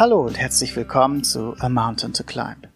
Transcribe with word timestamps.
Hallo 0.00 0.22
und 0.22 0.38
herzlich 0.38 0.74
willkommen 0.76 1.24
zu 1.24 1.54
A 1.58 1.68
Mountain 1.68 2.14
to 2.14 2.24
Climb. 2.24 2.68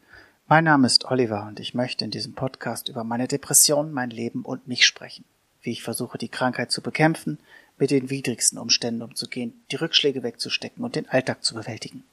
Mein 0.47 0.65
Name 0.65 0.87
ist 0.87 1.07
Oliver 1.07 1.47
und 1.49 1.59
ich 1.59 1.73
möchte 1.73 2.05
in 2.05 2.11
diesem 2.11 2.35
Podcast 2.35 2.91
über 2.91 3.03
meine 3.03 3.27
Depression, 3.27 3.93
mein 3.93 4.11
Leben 4.11 4.45
und 4.45 4.69
mich 4.69 4.85
sprechen. 4.85 5.25
Wie 5.63 5.71
ich 5.71 5.83
versuche, 5.83 6.19
die 6.19 6.29
Krankheit 6.29 6.71
zu 6.71 6.83
bekämpfen, 6.83 7.39
mit 7.79 7.91
den 7.91 8.11
widrigsten 8.11 8.59
Umständen 8.59 9.01
umzugehen, 9.01 9.55
die 9.71 9.77
Rückschläge 9.77 10.23
wegzustecken 10.23 10.85
und 10.85 10.97
den 10.97 11.09
Alltag 11.09 11.43
zu 11.43 11.55
bewältigen. 11.55 12.05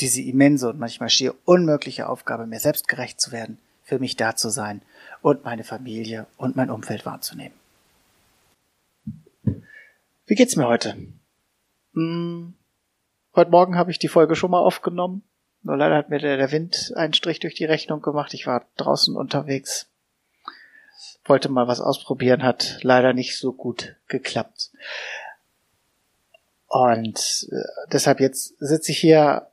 Diese 0.00 0.22
immense 0.22 0.70
und 0.70 0.78
manchmal 0.78 1.10
schier 1.10 1.34
unmögliche 1.44 2.08
Aufgabe, 2.08 2.46
mir 2.46 2.58
selbst 2.58 2.88
gerecht 2.88 3.20
zu 3.20 3.32
werden, 3.32 3.58
für 3.84 3.98
mich 3.98 4.16
da 4.16 4.34
zu 4.34 4.48
sein 4.48 4.80
und 5.20 5.44
meine 5.44 5.62
Familie 5.62 6.26
und 6.38 6.56
mein 6.56 6.70
Umfeld 6.70 7.04
wahrzunehmen. 7.04 7.54
Wie 9.44 10.34
geht's 10.34 10.56
mir 10.56 10.68
heute? 10.68 10.96
Hm, 11.92 12.54
heute 13.36 13.50
Morgen 13.50 13.76
habe 13.76 13.90
ich 13.90 13.98
die 13.98 14.08
Folge 14.08 14.34
schon 14.34 14.50
mal 14.50 14.60
aufgenommen. 14.60 15.22
Nur 15.62 15.76
leider 15.76 15.96
hat 15.96 16.08
mir 16.08 16.18
der, 16.18 16.36
der 16.36 16.52
Wind 16.52 16.92
einen 16.96 17.12
Strich 17.12 17.38
durch 17.38 17.54
die 17.54 17.64
Rechnung 17.64 18.00
gemacht. 18.00 18.34
Ich 18.34 18.46
war 18.46 18.66
draußen 18.76 19.14
unterwegs. 19.14 19.88
Wollte 21.24 21.48
mal 21.48 21.68
was 21.68 21.80
ausprobieren, 21.80 22.42
hat 22.42 22.78
leider 22.82 23.12
nicht 23.12 23.38
so 23.38 23.52
gut 23.52 23.96
geklappt. 24.08 24.70
Und 26.68 27.48
äh, 27.50 27.86
deshalb 27.92 28.20
jetzt 28.20 28.54
sitze 28.58 28.92
ich 28.92 28.98
hier 28.98 29.48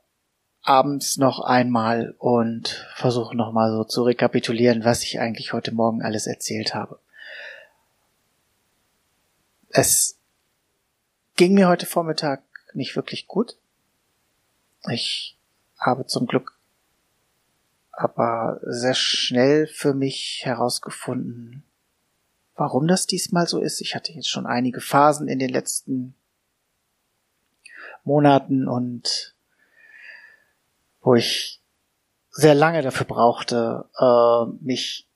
abends 0.62 1.18
noch 1.18 1.40
einmal 1.40 2.14
und 2.18 2.88
versuche 2.94 3.36
nochmal 3.36 3.70
so 3.70 3.84
zu 3.84 4.02
rekapitulieren, 4.02 4.84
was 4.84 5.02
ich 5.02 5.20
eigentlich 5.20 5.52
heute 5.52 5.72
Morgen 5.72 6.02
alles 6.02 6.26
erzählt 6.26 6.74
habe. 6.74 6.98
Es 9.68 10.16
ging 11.36 11.54
mir 11.54 11.68
heute 11.68 11.86
Vormittag 11.86 12.42
nicht 12.72 12.96
wirklich 12.96 13.26
gut. 13.26 13.56
Ich 14.90 15.36
habe 15.78 16.06
zum 16.06 16.26
Glück 16.26 16.58
aber 17.90 18.60
sehr 18.62 18.94
schnell 18.94 19.66
für 19.66 19.94
mich 19.94 20.40
herausgefunden, 20.44 21.64
warum 22.56 22.88
das 22.88 23.06
diesmal 23.06 23.46
so 23.46 23.60
ist. 23.60 23.80
Ich 23.80 23.94
hatte 23.94 24.12
jetzt 24.12 24.28
schon 24.28 24.46
einige 24.46 24.80
Phasen 24.80 25.28
in 25.28 25.38
den 25.38 25.50
letzten 25.50 26.14
Monaten 28.02 28.68
und 28.68 29.34
wo 31.00 31.14
ich 31.14 31.60
sehr 32.30 32.54
lange 32.54 32.82
dafür 32.82 33.06
brauchte, 33.06 33.88
äh, 33.98 34.64
mich 34.64 35.06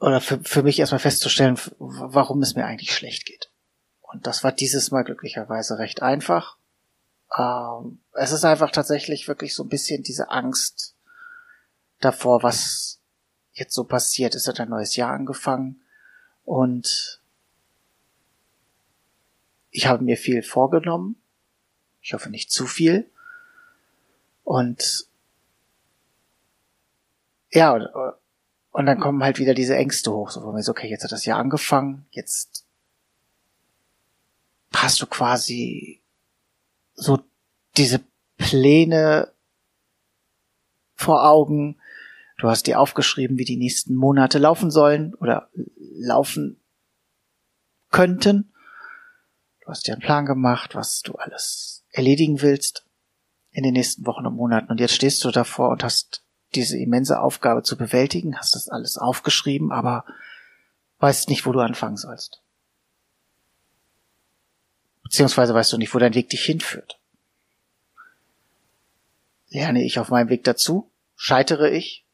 oder 0.00 0.20
für, 0.20 0.38
für 0.44 0.62
mich 0.62 0.78
erstmal 0.78 1.00
festzustellen, 1.00 1.58
warum 1.78 2.42
es 2.42 2.54
mir 2.54 2.66
eigentlich 2.66 2.94
schlecht 2.94 3.24
geht. 3.24 3.50
Und 4.00 4.26
das 4.26 4.44
war 4.44 4.52
dieses 4.52 4.90
Mal 4.90 5.02
glücklicherweise 5.02 5.78
recht 5.78 6.02
einfach. 6.02 6.57
Ähm, 7.36 8.00
es 8.12 8.32
ist 8.32 8.44
einfach 8.44 8.70
tatsächlich 8.70 9.28
wirklich 9.28 9.54
so 9.54 9.62
ein 9.64 9.68
bisschen 9.68 10.02
diese 10.02 10.30
Angst 10.30 10.94
davor, 12.00 12.42
was 12.42 13.00
jetzt 13.52 13.74
so 13.74 13.84
passiert. 13.84 14.34
Es 14.34 14.46
hat 14.46 14.60
ein 14.60 14.70
neues 14.70 14.96
Jahr 14.96 15.12
angefangen 15.12 15.82
und 16.44 17.20
ich 19.70 19.86
habe 19.86 20.04
mir 20.04 20.16
viel 20.16 20.42
vorgenommen. 20.42 21.20
Ich 22.00 22.14
hoffe 22.14 22.30
nicht 22.30 22.50
zu 22.50 22.66
viel. 22.66 23.10
Und 24.44 25.06
ja, 27.50 27.72
und 28.72 28.86
dann 28.86 29.00
kommen 29.00 29.22
halt 29.22 29.38
wieder 29.38 29.54
diese 29.54 29.76
Ängste 29.76 30.12
hoch, 30.12 30.30
so 30.30 30.42
wo 30.42 30.52
man 30.52 30.62
so, 30.62 30.72
okay, 30.72 30.88
jetzt 30.88 31.04
hat 31.04 31.12
das 31.12 31.24
Jahr 31.24 31.38
angefangen, 31.38 32.06
jetzt 32.10 32.64
hast 34.74 35.00
du 35.02 35.06
quasi 35.06 36.00
so 36.98 37.20
diese 37.76 38.00
Pläne 38.36 39.32
vor 40.94 41.28
Augen. 41.28 41.80
Du 42.38 42.48
hast 42.48 42.66
dir 42.66 42.80
aufgeschrieben, 42.80 43.38
wie 43.38 43.44
die 43.44 43.56
nächsten 43.56 43.94
Monate 43.94 44.38
laufen 44.38 44.70
sollen 44.70 45.14
oder 45.14 45.50
laufen 45.76 46.60
könnten. 47.90 48.52
Du 49.60 49.68
hast 49.68 49.86
dir 49.86 49.92
einen 49.92 50.02
Plan 50.02 50.26
gemacht, 50.26 50.74
was 50.74 51.02
du 51.02 51.14
alles 51.14 51.84
erledigen 51.90 52.42
willst 52.42 52.84
in 53.50 53.62
den 53.62 53.72
nächsten 53.72 54.06
Wochen 54.06 54.26
und 54.26 54.34
Monaten. 54.34 54.70
Und 54.70 54.80
jetzt 54.80 54.94
stehst 54.94 55.24
du 55.24 55.30
davor 55.30 55.70
und 55.70 55.84
hast 55.84 56.24
diese 56.54 56.78
immense 56.78 57.20
Aufgabe 57.20 57.62
zu 57.62 57.76
bewältigen, 57.76 58.38
hast 58.38 58.54
das 58.54 58.68
alles 58.68 58.96
aufgeschrieben, 58.96 59.72
aber 59.72 60.04
weißt 60.98 61.28
nicht, 61.28 61.46
wo 61.46 61.52
du 61.52 61.60
anfangen 61.60 61.96
sollst. 61.96 62.42
Beziehungsweise 65.08 65.54
weißt 65.54 65.72
du 65.72 65.78
nicht, 65.78 65.94
wo 65.94 65.98
dein 65.98 66.12
Weg 66.12 66.28
dich 66.28 66.44
hinführt. 66.44 66.98
Lerne 69.48 69.82
ich 69.82 69.98
auf 69.98 70.10
meinem 70.10 70.28
Weg 70.28 70.44
dazu? 70.44 70.90
Scheitere 71.16 71.70
ich? 71.70 72.04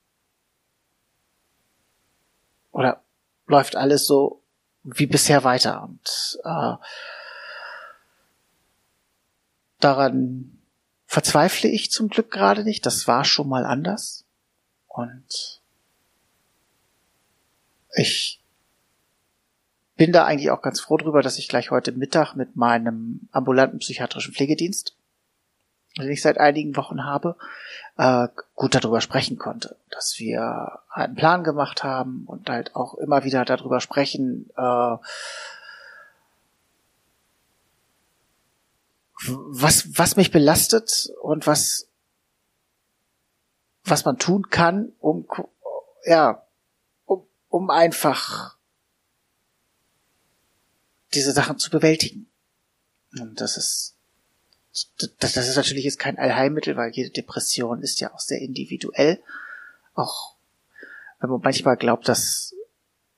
Oder 2.71 3.03
läuft 3.49 3.75
alles 3.75 4.07
so 4.07 4.45
wie 4.85 5.07
bisher 5.07 5.43
weiter? 5.43 5.83
Und 5.83 6.39
äh, 6.45 6.75
daran 9.81 10.63
verzweifle 11.07 11.69
ich 11.69 11.91
zum 11.91 12.09
Glück 12.09 12.31
gerade 12.31 12.63
nicht. 12.63 12.87
Das 12.87 13.09
war 13.09 13.25
schon 13.25 13.49
mal 13.49 13.67
anders. 13.67 14.25
Und 14.87 15.61
ich 17.97 18.41
bin 19.97 20.13
da 20.13 20.25
eigentlich 20.25 20.51
auch 20.51 20.63
ganz 20.63 20.81
froh 20.81 20.97
drüber, 20.97 21.23
dass 21.23 21.39
ich 21.39 21.49
gleich 21.49 21.71
heute 21.71 21.93
Mittag 21.93 22.35
mit 22.35 22.57
meinem 22.57 23.29
ambulanten 23.33 23.79
psychiatrischen 23.79 24.35
Pflegedienst, 24.35 24.97
den 25.97 26.11
ich 26.11 26.23
seit 26.23 26.39
einigen 26.39 26.77
Wochen 26.77 27.05
habe, 27.05 27.37
äh, 27.97 28.27
gut 28.55 28.75
darüber 28.75 29.01
sprechen 29.01 29.39
konnte. 29.39 29.77
Dass 29.91 30.19
wir 30.19 30.81
einen 30.91 31.15
Plan 31.15 31.45
gemacht 31.45 31.85
haben 31.85 32.25
und 32.27 32.51
halt 32.51 32.75
auch 32.75 32.95
immer 32.95 33.23
wieder 33.23 33.45
darüber 33.45 33.81
sprechen, 33.81 34.51
äh, 34.57 34.97
was, 39.27 39.99
was 39.99 40.17
mich 40.17 40.33
belastet 40.33 41.13
und 41.23 41.47
was, 41.47 41.89
was 43.85 44.05
man 44.05 44.19
tun 44.19 44.51
kann, 44.51 44.93
um, 44.99 45.27
ja, 46.05 46.43
um, 47.07 47.27
um 47.49 47.71
einfach 47.71 48.57
diese 51.15 51.33
Sachen 51.33 51.59
zu 51.59 51.71
bewältigen. 51.71 52.27
Und 53.19 53.41
das 53.41 53.57
ist, 53.57 53.95
das, 55.19 55.33
das 55.33 55.49
ist 55.49 55.57
natürlich 55.57 55.85
jetzt 55.85 55.99
kein 55.99 56.19
Allheilmittel, 56.19 56.77
weil 56.77 56.91
jede 56.91 57.11
Depression 57.11 57.83
ist 57.83 58.01
ja 58.01 58.13
auch 58.13 58.21
sehr 58.21 58.41
individuell. 58.41 59.23
Auch 59.95 60.37
wenn 61.21 61.31
man 61.31 61.41
manchmal 61.43 61.77
glaubt, 61.77 62.09
dass 62.09 62.55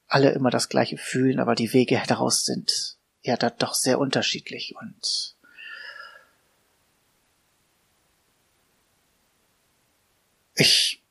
alle 0.06 0.30
immer 0.32 0.50
das 0.50 0.68
Gleiche 0.68 0.98
fühlen, 0.98 1.40
aber 1.40 1.54
die 1.54 1.72
Wege 1.72 2.00
daraus 2.06 2.44
sind 2.44 2.96
ja 3.22 3.36
da 3.36 3.50
doch 3.50 3.74
sehr 3.74 3.98
unterschiedlich 3.98 4.74
und 4.80 5.34
ich 10.54 11.02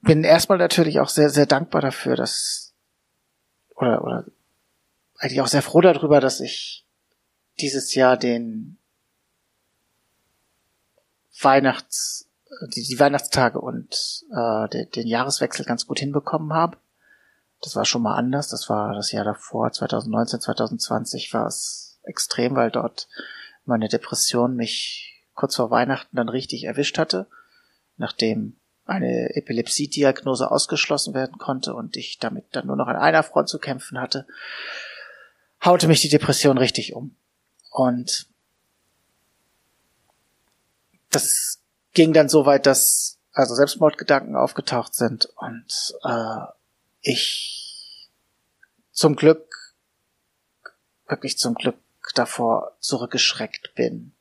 bin 0.00 0.24
erstmal 0.24 0.58
natürlich 0.58 0.98
auch 1.00 1.08
sehr, 1.08 1.30
sehr 1.30 1.46
dankbar 1.46 1.80
dafür, 1.80 2.16
dass 2.16 2.72
oder, 3.76 4.02
oder 4.02 4.24
eigentlich 5.22 5.40
auch 5.40 5.46
sehr 5.46 5.62
froh 5.62 5.80
darüber, 5.80 6.20
dass 6.20 6.40
ich 6.40 6.84
dieses 7.60 7.94
Jahr 7.94 8.16
den 8.16 8.78
Weihnachts, 11.40 12.28
die, 12.74 12.82
die 12.82 12.98
Weihnachtstage 12.98 13.60
und 13.60 14.24
äh, 14.34 14.68
den, 14.68 14.90
den 14.90 15.06
Jahreswechsel 15.06 15.64
ganz 15.64 15.86
gut 15.86 16.00
hinbekommen 16.00 16.52
habe. 16.52 16.76
Das 17.62 17.76
war 17.76 17.84
schon 17.84 18.02
mal 18.02 18.16
anders. 18.16 18.48
Das 18.48 18.68
war 18.68 18.94
das 18.94 19.12
Jahr 19.12 19.24
davor, 19.24 19.70
2019, 19.70 20.40
2020 20.40 21.32
war 21.32 21.46
es 21.46 22.00
extrem, 22.02 22.56
weil 22.56 22.72
dort 22.72 23.08
meine 23.64 23.88
Depression 23.88 24.56
mich 24.56 25.22
kurz 25.34 25.54
vor 25.54 25.70
Weihnachten 25.70 26.16
dann 26.16 26.28
richtig 26.28 26.64
erwischt 26.64 26.98
hatte, 26.98 27.28
nachdem 27.96 28.56
eine 28.86 29.36
Epilepsie-Diagnose 29.36 30.50
ausgeschlossen 30.50 31.14
werden 31.14 31.38
konnte 31.38 31.74
und 31.74 31.96
ich 31.96 32.18
damit 32.18 32.46
dann 32.50 32.66
nur 32.66 32.74
noch 32.74 32.88
an 32.88 32.96
einer 32.96 33.22
Front 33.22 33.48
zu 33.48 33.60
kämpfen 33.60 34.00
hatte 34.00 34.26
haute 35.64 35.88
mich 35.88 36.00
die 36.00 36.08
Depression 36.08 36.58
richtig 36.58 36.94
um. 36.94 37.16
Und 37.70 38.26
das 41.10 41.60
ging 41.92 42.12
dann 42.12 42.28
so 42.28 42.46
weit, 42.46 42.66
dass 42.66 43.18
also 43.32 43.54
Selbstmordgedanken 43.54 44.36
aufgetaucht 44.36 44.94
sind 44.94 45.26
und 45.36 45.94
äh, 46.04 46.46
ich 47.00 48.10
zum 48.92 49.16
Glück, 49.16 49.74
wirklich 51.08 51.38
zum 51.38 51.54
Glück 51.54 51.78
davor 52.14 52.76
zurückgeschreckt 52.80 53.74
bin, 53.74 54.12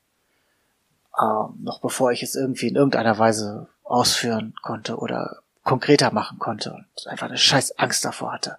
ähm, 1.19 1.59
noch 1.61 1.81
bevor 1.81 2.11
ich 2.11 2.23
es 2.23 2.35
irgendwie 2.35 2.67
in 2.67 2.75
irgendeiner 2.75 3.17
Weise 3.17 3.67
ausführen 3.83 4.53
konnte 4.61 4.97
oder 4.97 5.41
konkreter 5.63 6.11
machen 6.11 6.39
konnte 6.39 6.73
und 6.73 7.07
einfach 7.07 7.27
eine 7.27 7.37
scheiß 7.37 7.77
Angst 7.77 8.05
davor 8.05 8.33
hatte. 8.33 8.57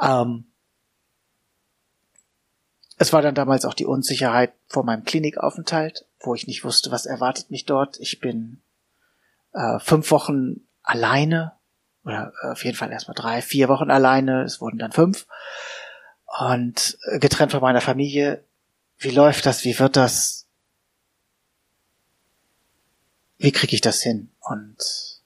Ähm, 0.00 0.46
es 2.96 3.12
war 3.12 3.22
dann 3.22 3.34
damals 3.34 3.64
auch 3.64 3.74
die 3.74 3.86
Unsicherheit 3.86 4.52
vor 4.68 4.84
meinem 4.84 5.04
Klinikaufenthalt, 5.04 6.06
wo 6.20 6.34
ich 6.34 6.46
nicht 6.46 6.64
wusste, 6.64 6.90
was 6.90 7.06
erwartet 7.06 7.50
mich 7.50 7.66
dort. 7.66 8.00
Ich 8.00 8.20
bin 8.20 8.62
äh, 9.52 9.78
fünf 9.78 10.10
Wochen 10.10 10.66
alleine 10.82 11.52
oder 12.04 12.32
äh, 12.42 12.52
auf 12.52 12.64
jeden 12.64 12.76
Fall 12.76 12.90
erstmal 12.90 13.14
drei, 13.14 13.42
vier 13.42 13.68
Wochen 13.68 13.90
alleine. 13.90 14.42
Es 14.44 14.60
wurden 14.60 14.78
dann 14.78 14.92
fünf 14.92 15.26
und 16.38 16.98
äh, 17.10 17.18
getrennt 17.18 17.52
von 17.52 17.60
meiner 17.60 17.82
Familie. 17.82 18.44
Wie 18.98 19.10
läuft 19.10 19.44
das? 19.44 19.64
Wie 19.64 19.78
wird 19.78 19.96
das? 19.96 20.46
Wie 23.36 23.52
kriege 23.52 23.74
ich 23.74 23.82
das 23.82 24.00
hin? 24.00 24.30
Und 24.40 25.22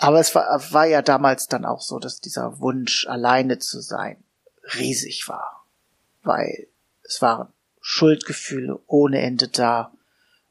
aber 0.00 0.20
es 0.20 0.34
war, 0.34 0.62
war 0.72 0.86
ja 0.86 1.02
damals 1.02 1.48
dann 1.48 1.66
auch 1.66 1.82
so, 1.82 1.98
dass 1.98 2.20
dieser 2.20 2.60
Wunsch, 2.60 3.06
alleine 3.08 3.58
zu 3.58 3.80
sein, 3.80 4.22
riesig 4.74 5.28
war, 5.28 5.66
weil 6.22 6.68
es 7.02 7.22
waren 7.22 7.52
Schuldgefühle 7.80 8.80
ohne 8.86 9.20
Ende 9.20 9.48
da. 9.48 9.92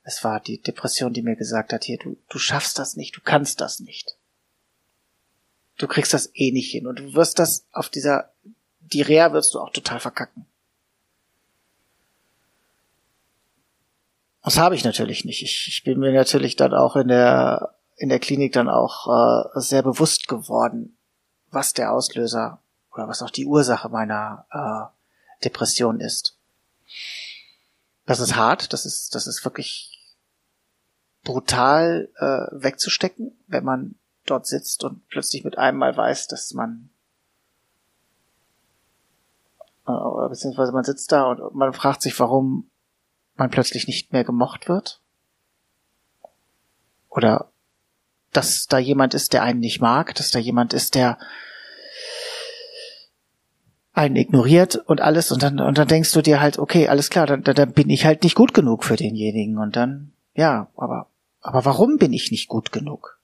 Es 0.04 0.24
war 0.24 0.40
die 0.40 0.62
Depression, 0.62 1.14
die 1.14 1.22
mir 1.22 1.36
gesagt 1.36 1.74
hat, 1.74 1.84
hier, 1.84 1.98
du, 1.98 2.18
du 2.30 2.40
schaffst 2.40 2.80
das 2.80 2.96
nicht, 2.96 3.16
du 3.16 3.22
kannst 3.22 3.62
das 3.62 3.80
nicht. 3.80 4.18
Du 5.78 5.88
kriegst 5.88 6.14
das 6.14 6.32
eh 6.34 6.52
nicht 6.52 6.72
hin 6.72 6.88
und 6.88 7.00
du 7.00 7.14
wirst 7.14 7.38
das 7.40 7.66
auf 7.72 7.90
dieser, 7.90 8.32
die 8.80 9.02
Reha 9.02 9.34
wirst 9.34 9.54
du 9.54 9.60
auch 9.60 9.72
total 9.72 10.00
verkacken. 10.00 10.46
Das 14.44 14.58
habe 14.58 14.76
ich 14.76 14.86
natürlich 14.86 15.26
nicht. 15.26 15.44
Ich, 15.44 15.68
ich 15.68 15.84
bin 15.84 16.00
mir 16.00 16.14
natürlich 16.14 16.56
dann 16.56 16.74
auch 16.74 16.96
in 16.96 17.10
der, 17.10 17.76
in 17.98 18.08
der 18.10 18.20
Klinik 18.20 18.54
dann 18.54 18.70
auch 18.70 19.08
äh, 19.08 19.60
sehr 19.60 19.84
bewusst 19.84 20.28
geworden, 20.30 20.98
was 21.52 21.74
der 21.74 21.92
Auslöser 21.92 22.62
oder 22.98 23.08
was 23.08 23.22
auch 23.22 23.30
die 23.30 23.46
Ursache 23.46 23.90
meiner 23.90 24.46
äh, 24.52 25.44
Depression 25.44 26.00
ist. 26.00 26.38
Das 28.06 28.20
ist 28.20 28.36
hart, 28.36 28.74
das 28.74 28.86
ist, 28.86 29.14
das 29.14 29.28
ist 29.28 29.46
wirklich 29.46 30.16
brutal 31.24 32.10
äh, 32.18 32.64
wegzustecken, 32.64 33.38
wenn 33.48 33.64
man 33.64 33.96
dort 34.26 34.48
sitzt 34.48 34.84
und 34.84 35.08
plötzlich 35.10 35.44
mit 35.44 35.58
einem 35.58 35.78
Mal 35.78 35.96
weiß, 35.96 36.28
dass 36.28 36.54
man 36.54 36.90
äh, 39.88 40.30
beziehungsweise 40.30 40.72
man 40.72 40.84
sitzt 40.84 41.12
da 41.12 41.26
und 41.26 41.54
man 41.54 41.74
fragt 41.74 42.02
sich, 42.02 42.20
warum 42.20 42.70
man 43.36 43.52
plötzlich 43.52 43.88
nicht 43.88 44.12
mehr 44.12 44.24
gemocht 44.24 44.68
wird. 44.68 45.02
Oder 47.10 47.52
dass 48.32 48.68
da 48.68 48.78
jemand 48.78 49.14
ist, 49.14 49.34
der 49.34 49.44
einen 49.44 49.60
nicht 49.60 49.82
mag, 49.82 50.16
dass 50.16 50.32
da 50.32 50.40
jemand 50.40 50.74
ist, 50.74 50.96
der 50.96 51.18
einen 53.98 54.16
ignoriert 54.16 54.76
und 54.76 55.02
alles 55.02 55.32
und 55.32 55.42
dann 55.42 55.60
und 55.60 55.78
dann 55.78 55.88
denkst 55.88 56.12
du 56.12 56.22
dir 56.22 56.40
halt, 56.40 56.60
okay, 56.60 56.88
alles 56.88 57.10
klar, 57.10 57.26
dann, 57.26 57.44
dann 57.44 57.72
bin 57.74 57.90
ich 57.90 58.06
halt 58.06 58.24
nicht 58.24 58.36
gut 58.36 58.54
genug 58.54 58.84
für 58.84 58.96
denjenigen 58.96 59.58
und 59.58 59.76
dann 59.76 60.14
ja, 60.36 60.70
aber 60.78 61.08
aber 61.42 61.66
warum 61.66 61.98
bin 61.98 62.14
ich 62.14 62.30
nicht 62.30 62.48
gut 62.48 62.72
genug? 62.72 63.20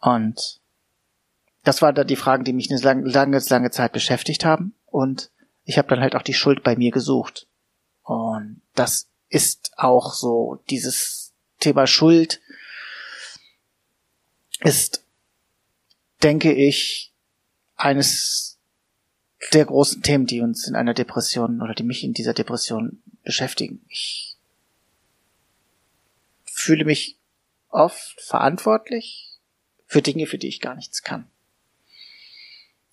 Und 0.00 0.60
das 1.64 1.82
waren 1.82 1.94
dann 1.94 2.06
die 2.06 2.16
Fragen, 2.16 2.44
die 2.44 2.54
mich 2.54 2.70
eine 2.70 2.80
lange, 2.80 3.06
lange, 3.06 3.38
lange 3.50 3.70
Zeit 3.70 3.92
beschäftigt 3.92 4.46
haben 4.46 4.74
und 4.86 5.30
ich 5.64 5.76
habe 5.76 5.88
dann 5.88 6.00
halt 6.00 6.16
auch 6.16 6.22
die 6.22 6.34
Schuld 6.34 6.62
bei 6.62 6.74
mir 6.74 6.90
gesucht. 6.90 7.46
Und 8.02 8.62
das 8.74 9.08
ist 9.28 9.72
auch 9.76 10.14
so 10.14 10.62
dieses 10.70 11.34
Thema 11.60 11.86
Schuld 11.86 12.40
ist 14.60 15.04
denke 16.22 16.52
ich 16.52 17.12
eines 17.78 18.58
der 19.52 19.64
großen 19.64 20.02
Themen, 20.02 20.26
die 20.26 20.40
uns 20.40 20.66
in 20.66 20.74
einer 20.74 20.94
Depression 20.94 21.62
oder 21.62 21.74
die 21.74 21.84
mich 21.84 22.04
in 22.04 22.12
dieser 22.12 22.34
Depression 22.34 23.02
beschäftigen. 23.22 23.84
Ich 23.88 24.36
fühle 26.44 26.84
mich 26.84 27.16
oft 27.70 28.20
verantwortlich 28.20 29.38
für 29.86 30.02
Dinge, 30.02 30.26
für 30.26 30.38
die 30.38 30.48
ich 30.48 30.60
gar 30.60 30.74
nichts 30.74 31.02
kann. 31.02 31.30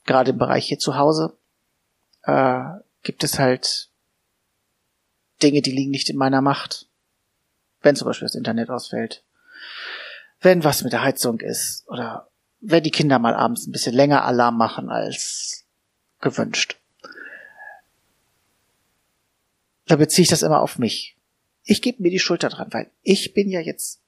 Gerade 0.06 0.32
im 0.32 0.38
Bereich 0.38 0.68
hier 0.68 0.80
zu 0.80 0.96
Hause 0.96 1.36
äh, 2.24 2.64
gibt 3.02 3.24
es 3.24 3.40
halt 3.40 3.90
Dinge, 5.42 5.62
die 5.62 5.72
liegen 5.72 5.92
nicht 5.92 6.10
in 6.10 6.18
meiner 6.18 6.42
Macht. 6.42 6.88
Wenn 7.82 7.96
zum 7.96 8.06
Beispiel 8.06 8.28
das 8.28 8.36
Internet 8.36 8.70
ausfällt, 8.70 9.24
wenn 10.42 10.64
was 10.64 10.84
mit 10.84 10.94
der 10.94 11.04
Heizung 11.04 11.40
ist 11.40 11.88
oder 11.88 12.30
wenn 12.68 12.84
die 12.84 12.92
Kinder 12.92 13.20
mal 13.20 13.36
abends 13.36 13.68
ein 13.68 13.72
bisschen 13.72 13.94
länger 13.94 14.26
Alarm 14.26 14.58
machen 14.58 14.90
als 14.90 15.66
gewünscht. 16.20 16.78
Da 19.86 19.96
beziehe 19.98 20.24
ich 20.24 20.30
das 20.30 20.42
immer 20.42 20.62
auf 20.62 20.80
mich. 20.80 21.16
Ich 21.64 21.82
gebe 21.82 22.02
mir 22.02 22.10
die 22.10 22.20
Schulter 22.20 22.50
dran, 22.50 22.70
weil 22.72 22.90
ich 23.04 23.34
bin 23.34 23.50
ja 23.50 23.60
jetzt, 23.60 24.02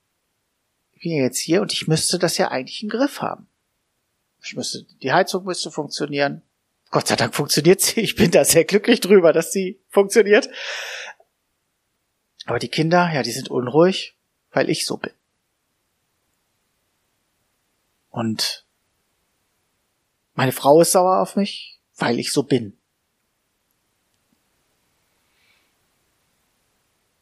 ich 0.94 1.02
bin 1.02 1.12
ja 1.12 1.24
jetzt 1.24 1.40
hier 1.40 1.62
und 1.62 1.72
ich 1.72 1.88
müsste 1.88 2.18
das 2.18 2.38
ja 2.38 2.50
eigentlich 2.50 2.82
im 2.82 2.90
Griff 2.90 3.22
haben. 3.22 3.48
Ich 4.44 4.56
müsste, 4.56 4.86
die 5.02 5.12
Heizung 5.12 5.46
müsste 5.46 5.72
funktionieren. 5.72 6.42
Gott 6.90 7.08
sei 7.08 7.16
Dank 7.16 7.36
funktioniert 7.36 7.82
sie. 7.82 8.00
Ich 8.02 8.16
bin 8.16 8.32
da 8.32 8.44
sehr 8.46 8.66
glücklich 8.66 9.02
drüber, 9.02 9.34
dass 9.34 9.52
sie 9.52 9.80
funktioniert. 9.90 10.50
Aber 12.46 12.60
die 12.60 12.70
Kinder, 12.70 13.12
ja, 13.14 13.24
die 13.24 13.32
sind 13.32 13.50
unruhig, 13.50 14.16
weil 14.52 14.70
ich 14.70 14.86
so 14.86 14.98
bin. 14.98 15.12
Und 18.18 18.66
meine 20.34 20.52
Frau 20.52 20.82
ist 20.82 20.94
sauer 20.94 21.20
auf 21.20 21.36
mich, 21.36 21.80
weil 21.98 22.18
ich 22.18 22.34
so 22.34 22.42
bin. 22.42 22.76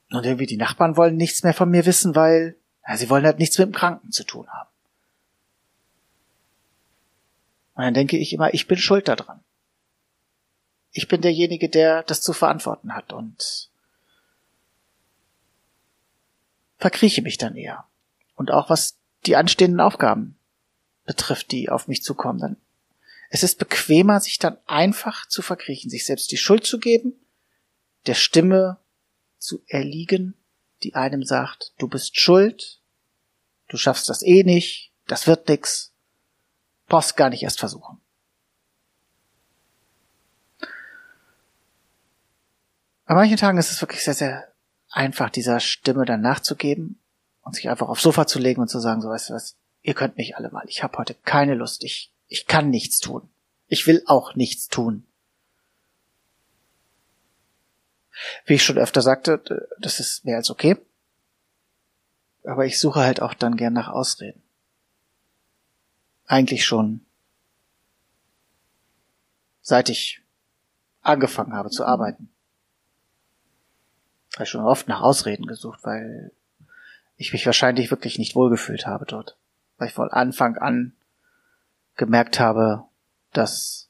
Und 0.10 0.26
irgendwie 0.26 0.46
die 0.46 0.56
Nachbarn 0.56 0.96
wollen 0.96 1.18
nichts 1.18 1.44
mehr 1.44 1.54
von 1.54 1.70
mir 1.70 1.86
wissen, 1.86 2.16
weil 2.16 2.56
ja, 2.88 2.96
sie 2.96 3.10
wollen 3.10 3.26
halt 3.26 3.40
nichts 3.40 3.58
mit 3.58 3.68
dem 3.68 3.74
Kranken 3.74 4.14
zu 4.14 4.24
tun 4.24 4.48
haben. 4.50 4.70
Und 7.74 7.84
dann 7.84 7.94
denke 7.94 8.18
ich 8.18 8.32
immer, 8.32 8.54
ich 8.54 8.66
bin 8.66 8.78
schuld 8.78 9.10
daran. 9.10 9.44
Ich 10.92 11.10
bin 11.10 11.20
derjenige, 11.20 11.68
der 11.68 12.04
das 12.04 12.22
zu 12.22 12.32
verantworten 12.32 12.96
hat 12.96 13.12
und 13.12 13.70
verkrieche 16.78 17.22
mich 17.22 17.38
dann 17.38 17.58
eher. 17.58 17.84
Und 18.36 18.50
auch 18.50 18.70
was 18.70 18.96
die 19.26 19.36
anstehenden 19.36 19.82
Aufgaben 19.82 20.40
betrifft, 21.06 21.52
die 21.52 21.70
auf 21.70 21.88
mich 21.88 22.04
zukommen, 22.04 22.40
dann 22.40 22.58
es 23.30 23.44
ist 23.44 23.58
bequemer, 23.58 24.20
sich 24.20 24.38
dann 24.38 24.58
einfach 24.66 25.28
zu 25.28 25.42
verkriechen, 25.42 25.90
sich 25.90 26.06
selbst 26.06 26.32
die 26.32 26.38
Schuld 26.38 26.66
zu 26.66 26.80
geben, 26.80 27.14
der 28.06 28.14
Stimme 28.14 28.78
zu 29.40 29.62
erliegen, 29.68 30.36
die 30.84 30.96
einem 30.96 31.24
sagt, 31.24 31.74
du 31.78 31.88
bist 31.88 32.20
schuld, 32.20 32.80
du 33.68 33.78
schaffst 33.78 34.10
das 34.10 34.22
eh 34.22 34.44
nicht, 34.44 34.94
das 35.08 35.28
wird 35.28 35.48
nix, 35.50 35.94
brauchst 36.88 37.18
gar 37.18 37.30
nicht 37.30 37.44
erst 37.44 37.60
versuchen. 37.60 38.00
An 43.08 43.18
manchen 43.18 43.38
Tagen 43.38 43.58
ist 43.58 43.72
es 43.72 43.82
wirklich 43.82 44.04
sehr, 44.04 44.16
sehr 44.16 44.54
einfach, 44.90 45.30
dieser 45.30 45.60
Stimme 45.60 46.06
dann 46.06 46.22
nachzugeben 46.22 47.00
und 47.42 47.56
sich 47.56 47.70
einfach 47.70 47.88
aufs 47.88 48.02
Sofa 48.02 48.26
zu 48.26 48.40
legen 48.40 48.62
und 48.62 48.68
zu 48.68 48.80
sagen, 48.80 49.02
so 49.02 49.10
weißt 49.10 49.30
du 49.30 49.34
was, 49.34 49.58
ihr 49.86 49.94
könnt 49.94 50.18
mich 50.18 50.36
alle 50.36 50.50
mal. 50.50 50.66
Ich 50.68 50.82
habe 50.82 50.98
heute 50.98 51.14
keine 51.14 51.54
Lust. 51.54 51.84
Ich, 51.84 52.12
ich 52.28 52.48
kann 52.48 52.72
nichts 52.72 53.00
tun. 53.00 53.30
Ich 53.68 53.86
will 53.86 54.02
auch 54.08 54.34
nichts 54.34 54.68
tun. 54.68 55.06
Wie 58.46 58.56
ich 58.56 58.64
schon 58.64 58.80
öfter 58.80 59.04
sagte, 59.04 59.70
das 59.80 60.00
ist 60.00 60.26
mehr 60.26 60.38
als 60.38 60.50
okay. 60.50 60.78
Aber 62.44 62.66
ich 62.66 62.80
suche 62.80 63.02
halt 63.02 63.22
auch 63.22 63.36
dann 63.36 63.58
gern 63.58 63.74
nach 63.74 63.90
Ausreden. 63.90 64.42
Eigentlich 66.26 66.66
schon 66.66 67.06
seit 69.62 69.90
ich 69.90 70.22
angefangen 71.02 71.54
habe 71.54 71.70
zu 71.70 71.86
arbeiten. 71.86 72.32
Habe 74.34 74.44
ich 74.46 74.50
schon 74.50 74.66
oft 74.66 74.88
nach 74.88 75.02
Ausreden 75.02 75.46
gesucht, 75.46 75.80
weil 75.84 76.32
ich 77.18 77.34
mich 77.34 77.46
wahrscheinlich 77.46 77.92
wirklich 77.92 78.18
nicht 78.18 78.36
wohlgefühlt 78.36 78.88
habe 78.88 79.06
dort 79.06 79.38
weil 79.78 79.88
ich 79.88 79.94
von 79.94 80.10
Anfang 80.10 80.58
an 80.58 80.94
gemerkt 81.96 82.40
habe, 82.40 82.84
dass 83.34 83.90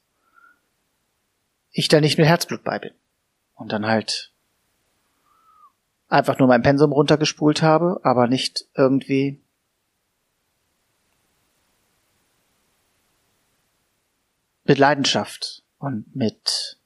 ich 1.70 1.88
da 1.88 2.00
nicht 2.00 2.18
mit 2.18 2.26
Herzblut 2.26 2.64
bei 2.64 2.78
bin. 2.78 2.92
Und 3.54 3.72
dann 3.72 3.86
halt 3.86 4.32
einfach 6.08 6.38
nur 6.38 6.48
mein 6.48 6.62
Pensum 6.62 6.92
runtergespult 6.92 7.62
habe, 7.62 8.00
aber 8.02 8.26
nicht 8.28 8.66
irgendwie 8.74 9.40
mit 14.64 14.78
Leidenschaft 14.78 15.62
und 15.78 16.14
mit 16.14 16.78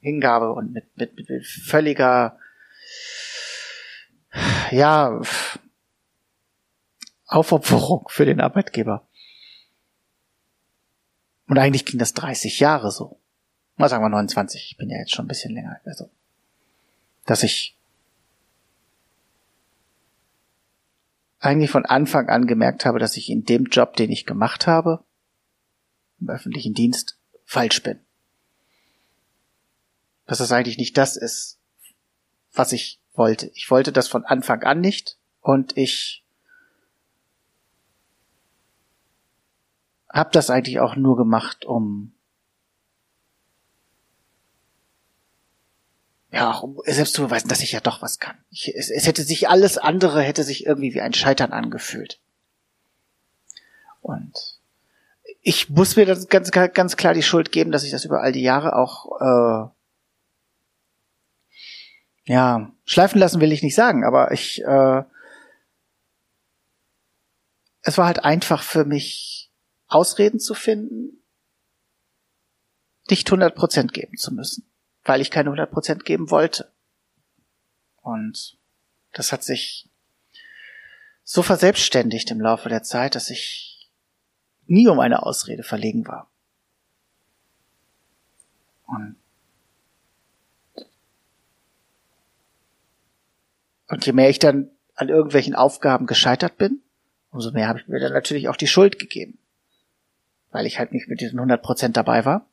Hingabe 0.00 0.52
und 0.52 0.72
mit, 0.72 0.96
mit, 0.96 1.16
mit 1.16 1.46
völliger, 1.46 2.38
ja, 4.70 5.20
Aufopferung 7.26 8.06
für 8.08 8.24
den 8.24 8.40
Arbeitgeber. 8.40 9.06
Und 11.48 11.58
eigentlich 11.58 11.84
ging 11.84 11.98
das 11.98 12.14
30 12.14 12.60
Jahre 12.60 12.90
so. 12.90 13.20
Mal 13.76 13.88
sagen 13.88 14.04
wir 14.04 14.08
29, 14.08 14.70
ich 14.70 14.76
bin 14.76 14.90
ja 14.90 14.98
jetzt 14.98 15.14
schon 15.14 15.26
ein 15.26 15.28
bisschen 15.28 15.54
länger. 15.54 15.80
Also, 15.84 16.08
dass 17.24 17.42
ich 17.42 17.76
eigentlich 21.38 21.70
von 21.70 21.84
Anfang 21.84 22.28
an 22.28 22.46
gemerkt 22.46 22.84
habe, 22.84 22.98
dass 22.98 23.16
ich 23.16 23.30
in 23.30 23.44
dem 23.44 23.64
Job, 23.64 23.94
den 23.96 24.10
ich 24.10 24.26
gemacht 24.26 24.66
habe, 24.66 25.04
im 26.20 26.30
öffentlichen 26.30 26.74
Dienst, 26.74 27.18
falsch 27.44 27.82
bin. 27.82 28.00
Dass 30.26 30.38
das 30.38 30.52
eigentlich 30.52 30.78
nicht 30.78 30.96
das 30.96 31.16
ist, 31.16 31.58
was 32.52 32.72
ich 32.72 32.98
wollte. 33.14 33.50
Ich 33.54 33.70
wollte 33.70 33.92
das 33.92 34.08
von 34.08 34.24
Anfang 34.24 34.62
an 34.62 34.80
nicht 34.80 35.18
und 35.40 35.76
ich 35.76 36.24
habe 40.12 40.30
das 40.32 40.50
eigentlich 40.50 40.80
auch 40.80 40.96
nur 40.96 41.16
gemacht, 41.16 41.64
um 41.64 42.12
ja, 46.32 46.50
auch 46.50 46.62
um 46.62 46.78
selbst 46.84 47.14
zu 47.14 47.22
beweisen, 47.22 47.48
dass 47.48 47.62
ich 47.62 47.72
ja 47.72 47.80
doch 47.80 48.02
was 48.02 48.18
kann. 48.18 48.36
Ich, 48.50 48.74
es, 48.74 48.90
es 48.90 49.06
hätte 49.06 49.22
sich 49.22 49.48
alles 49.48 49.78
andere 49.78 50.20
hätte 50.22 50.44
sich 50.44 50.66
irgendwie 50.66 50.92
wie 50.92 51.00
ein 51.00 51.14
Scheitern 51.14 51.52
angefühlt. 51.52 52.20
Und 54.02 54.58
ich 55.42 55.70
muss 55.70 55.96
mir 55.96 56.06
das 56.06 56.28
ganz, 56.28 56.50
ganz 56.50 56.96
klar 56.96 57.14
die 57.14 57.22
Schuld 57.22 57.52
geben, 57.52 57.72
dass 57.72 57.84
ich 57.84 57.90
das 57.90 58.04
über 58.04 58.20
all 58.20 58.32
die 58.32 58.42
Jahre 58.42 58.76
auch 58.76 59.20
äh, 59.20 59.68
ja 62.30 62.70
schleifen 62.84 63.18
lassen 63.18 63.40
will 63.40 63.52
ich 63.52 63.62
nicht 63.62 63.74
sagen, 63.74 64.04
aber 64.04 64.32
ich 64.32 64.62
äh, 64.62 65.04
es 67.82 67.98
war 67.98 68.06
halt 68.06 68.24
einfach 68.24 68.62
für 68.62 68.84
mich 68.84 69.45
Ausreden 69.88 70.40
zu 70.40 70.54
finden, 70.54 71.22
nicht 73.08 73.28
100% 73.28 73.92
geben 73.92 74.16
zu 74.16 74.34
müssen 74.34 74.66
weil 75.08 75.20
ich 75.20 75.30
keine 75.30 75.50
100% 75.50 76.02
geben 76.02 76.30
wollte. 76.30 76.70
Und 78.02 78.58
das 79.12 79.32
hat 79.32 79.42
sich 79.42 79.88
so 81.24 81.42
verselbstständigt 81.42 82.30
im 82.30 82.40
Laufe 82.40 82.68
der 82.68 82.82
Zeit, 82.82 83.14
dass 83.14 83.30
ich 83.30 83.90
nie 84.66 84.88
um 84.88 85.00
eine 85.00 85.22
Ausrede 85.22 85.62
verlegen 85.62 86.06
war. 86.06 86.30
Und, 88.86 89.16
und 93.88 94.06
je 94.06 94.12
mehr 94.12 94.30
ich 94.30 94.38
dann 94.38 94.70
an 94.94 95.08
irgendwelchen 95.08 95.54
Aufgaben 95.54 96.06
gescheitert 96.06 96.56
bin, 96.56 96.82
umso 97.30 97.50
mehr 97.50 97.68
habe 97.68 97.80
ich 97.80 97.88
mir 97.88 97.98
dann 97.98 98.12
natürlich 98.12 98.48
auch 98.48 98.56
die 98.56 98.68
Schuld 98.68 98.98
gegeben. 98.98 99.38
Weil 100.56 100.64
ich 100.64 100.78
halt 100.78 100.92
nicht 100.92 101.06
mit 101.06 101.20
diesen 101.20 101.38
100% 101.38 101.88
dabei 101.92 102.24
war. 102.24 102.48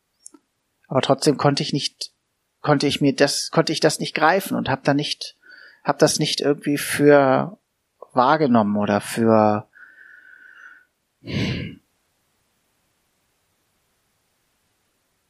Aber 0.88 1.01
trotzdem 1.01 1.38
konnte 1.38 1.63
ich 1.63 1.72
nicht 1.72 2.12
konnte 2.60 2.86
ich 2.88 3.00
mir 3.01 3.15
das, 3.15 3.50
konnte 3.50 3.72
ich 3.72 3.79
das 3.79 4.00
nicht 4.00 4.13
greifen 4.13 4.57
und 4.57 4.69
habe 4.69 4.81
da 4.83 4.93
nicht, 4.93 5.38
habe 5.83 6.00
das 6.00 6.17
nicht 6.17 6.41
irgendwie 6.41 6.77
für 6.77 7.57
wahrgenommen 8.13 8.75
oder 8.77 9.00
für 9.01 9.69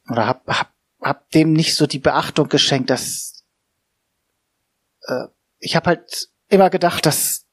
oder 0.09 0.27
hab, 0.27 0.47
hab, 0.47 0.73
hab 1.01 1.29
dem 1.31 1.53
nicht 1.53 1.75
so 1.75 1.85
die 1.87 1.99
Beachtung 1.99 2.49
geschenkt, 2.49 2.89
dass 2.89 3.43
äh, 5.01 5.27
ich 5.59 5.75
habe 5.75 5.87
halt 5.87 6.29
immer 6.49 6.69
gedacht, 6.69 7.05
dass 7.05 7.45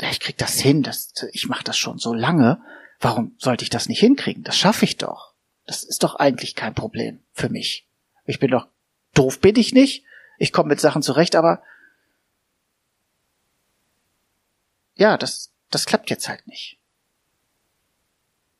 ich 0.00 0.20
krieg 0.20 0.36
das 0.36 0.60
hin, 0.60 0.82
dass 0.82 1.14
ich 1.32 1.48
mache 1.48 1.64
das 1.64 1.78
schon 1.78 1.98
so 1.98 2.12
lange. 2.12 2.62
Warum 3.00 3.34
sollte 3.38 3.62
ich 3.62 3.70
das 3.70 3.88
nicht 3.88 4.00
hinkriegen? 4.00 4.44
Das 4.44 4.56
schaffe 4.56 4.84
ich 4.84 4.96
doch. 4.96 5.34
Das 5.66 5.82
ist 5.82 6.02
doch 6.02 6.14
eigentlich 6.14 6.54
kein 6.54 6.74
Problem 6.74 7.20
für 7.32 7.48
mich. 7.48 7.86
Ich 8.24 8.38
bin 8.38 8.50
doch 8.50 8.68
doof 9.14 9.40
bin 9.40 9.56
ich 9.56 9.72
nicht. 9.72 10.04
Ich 10.38 10.52
komme 10.52 10.68
mit 10.68 10.80
Sachen 10.80 11.02
zurecht, 11.02 11.34
aber 11.34 11.62
ja, 14.94 15.16
das, 15.16 15.52
das 15.70 15.86
klappt 15.86 16.10
jetzt 16.10 16.28
halt 16.28 16.46
nicht. 16.46 16.78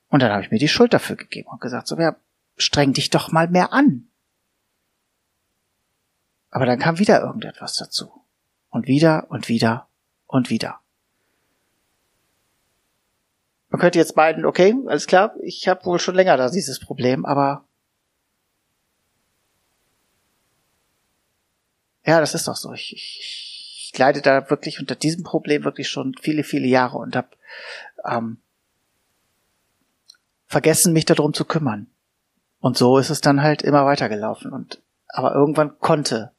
Und 0.09 0.21
dann 0.21 0.31
habe 0.31 0.43
ich 0.43 0.51
mir 0.51 0.59
die 0.59 0.67
Schuld 0.67 0.93
dafür 0.93 1.15
gegeben 1.15 1.49
und 1.49 1.61
gesagt, 1.61 1.87
so, 1.87 1.97
ja, 1.97 2.15
streng 2.57 2.93
dich 2.93 3.09
doch 3.09 3.31
mal 3.31 3.47
mehr 3.47 3.73
an. 3.73 4.07
Aber 6.49 6.65
dann 6.65 6.79
kam 6.79 6.99
wieder 6.99 7.21
irgendetwas 7.21 7.75
dazu. 7.75 8.23
Und 8.69 8.87
wieder 8.87 9.29
und 9.29 9.49
wieder 9.49 9.87
und 10.25 10.49
wieder. 10.49 10.79
Man 13.69 13.81
könnte 13.81 13.99
jetzt 13.99 14.15
meinen, 14.15 14.45
okay, 14.45 14.75
alles 14.87 15.07
klar, 15.07 15.35
ich 15.41 15.67
habe 15.67 15.85
wohl 15.85 15.99
schon 15.99 16.15
länger 16.15 16.37
da 16.37 16.49
dieses 16.49 16.79
Problem, 16.79 17.25
aber 17.25 17.67
Ja, 22.07 22.21
das 22.21 22.33
ist 22.33 22.47
doch 22.47 22.55
so. 22.55 22.71
Ich, 22.71 22.93
ich, 22.93 23.91
ich 23.91 23.99
leide 23.99 24.21
da 24.21 24.49
wirklich 24.49 24.79
unter 24.79 24.95
diesem 24.95 25.23
Problem 25.23 25.65
wirklich 25.65 25.89
schon 25.89 26.15
viele, 26.19 26.45
viele 26.45 26.65
Jahre 26.65 26.97
und 26.97 27.17
habe 27.17 27.27
ähm, 28.05 28.37
vergessen, 30.45 30.93
mich 30.93 31.03
darum 31.03 31.33
zu 31.33 31.43
kümmern. 31.43 31.87
Und 32.59 32.77
so 32.77 32.97
ist 32.97 33.09
es 33.09 33.19
dann 33.19 33.43
halt 33.43 33.61
immer 33.61 33.85
weitergelaufen. 33.85 34.53
Und 34.53 34.81
aber 35.09 35.33
irgendwann 35.33 35.77
konnte 35.79 36.31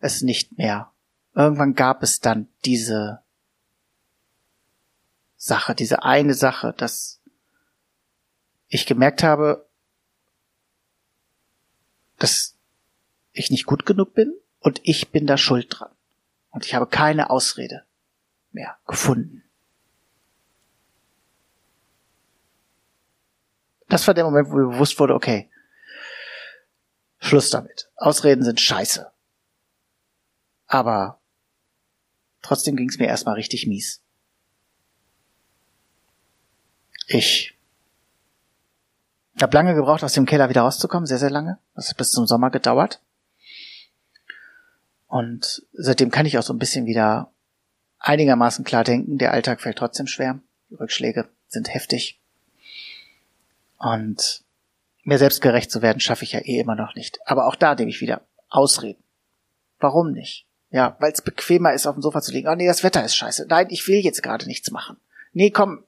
es 0.00 0.22
nicht 0.22 0.58
mehr. 0.58 0.90
Irgendwann 1.36 1.74
gab 1.74 2.02
es 2.02 2.18
dann 2.18 2.48
diese 2.64 3.20
Sache, 5.42 5.74
diese 5.74 6.02
eine 6.02 6.34
Sache, 6.34 6.74
dass 6.76 7.18
ich 8.68 8.84
gemerkt 8.84 9.22
habe, 9.22 9.66
dass 12.18 12.56
ich 13.32 13.50
nicht 13.50 13.64
gut 13.64 13.86
genug 13.86 14.12
bin, 14.12 14.34
und 14.58 14.82
ich 14.82 15.10
bin 15.10 15.26
da 15.26 15.38
schuld 15.38 15.68
dran. 15.70 15.90
Und 16.50 16.66
ich 16.66 16.74
habe 16.74 16.86
keine 16.86 17.30
Ausrede 17.30 17.86
mehr 18.52 18.76
gefunden. 18.86 19.42
Das 23.88 24.06
war 24.06 24.12
der 24.12 24.24
Moment, 24.24 24.50
wo 24.50 24.56
mir 24.56 24.68
bewusst 24.72 25.00
wurde, 25.00 25.14
okay, 25.14 25.50
Schluss 27.18 27.48
damit. 27.48 27.90
Ausreden 27.96 28.44
sind 28.44 28.60
scheiße. 28.60 29.10
Aber 30.66 31.22
trotzdem 32.42 32.76
ging 32.76 32.90
es 32.90 32.98
mir 32.98 33.06
erstmal 33.06 33.36
richtig 33.36 33.66
mies. 33.66 34.02
Ich 37.12 37.58
habe 39.42 39.56
lange 39.56 39.74
gebraucht, 39.74 40.04
aus 40.04 40.12
dem 40.12 40.26
Keller 40.26 40.48
wieder 40.48 40.60
rauszukommen, 40.60 41.06
sehr, 41.06 41.18
sehr 41.18 41.28
lange. 41.28 41.58
Das 41.74 41.88
hat 41.88 41.96
bis 41.96 42.12
zum 42.12 42.24
Sommer 42.28 42.50
gedauert. 42.50 43.00
Und 45.08 45.66
seitdem 45.72 46.12
kann 46.12 46.24
ich 46.24 46.38
auch 46.38 46.44
so 46.44 46.52
ein 46.52 46.60
bisschen 46.60 46.86
wieder 46.86 47.32
einigermaßen 47.98 48.64
klar 48.64 48.84
denken. 48.84 49.18
Der 49.18 49.32
Alltag 49.32 49.60
fällt 49.60 49.78
trotzdem 49.78 50.06
schwer. 50.06 50.38
Die 50.70 50.76
Rückschläge 50.76 51.28
sind 51.48 51.74
heftig. 51.74 52.20
Und 53.76 54.44
mir 55.02 55.18
selbst 55.18 55.42
gerecht 55.42 55.72
zu 55.72 55.82
werden, 55.82 55.98
schaffe 55.98 56.22
ich 56.22 56.30
ja 56.30 56.40
eh 56.40 56.60
immer 56.60 56.76
noch 56.76 56.94
nicht. 56.94 57.18
Aber 57.26 57.46
auch 57.48 57.56
da 57.56 57.74
nehme 57.74 57.90
ich 57.90 58.00
wieder 58.00 58.20
Ausreden. 58.50 59.02
Warum 59.80 60.12
nicht? 60.12 60.46
Ja, 60.70 60.96
weil 61.00 61.10
es 61.10 61.22
bequemer 61.22 61.72
ist, 61.72 61.88
auf 61.88 61.96
dem 61.96 62.02
Sofa 62.02 62.22
zu 62.22 62.30
liegen. 62.30 62.46
Oh 62.46 62.54
nee, 62.54 62.68
das 62.68 62.84
Wetter 62.84 63.04
ist 63.04 63.16
scheiße. 63.16 63.46
Nein, 63.48 63.66
ich 63.70 63.88
will 63.88 63.98
jetzt 63.98 64.22
gerade 64.22 64.46
nichts 64.46 64.70
machen. 64.70 64.96
Nee, 65.32 65.50
komm, 65.50 65.82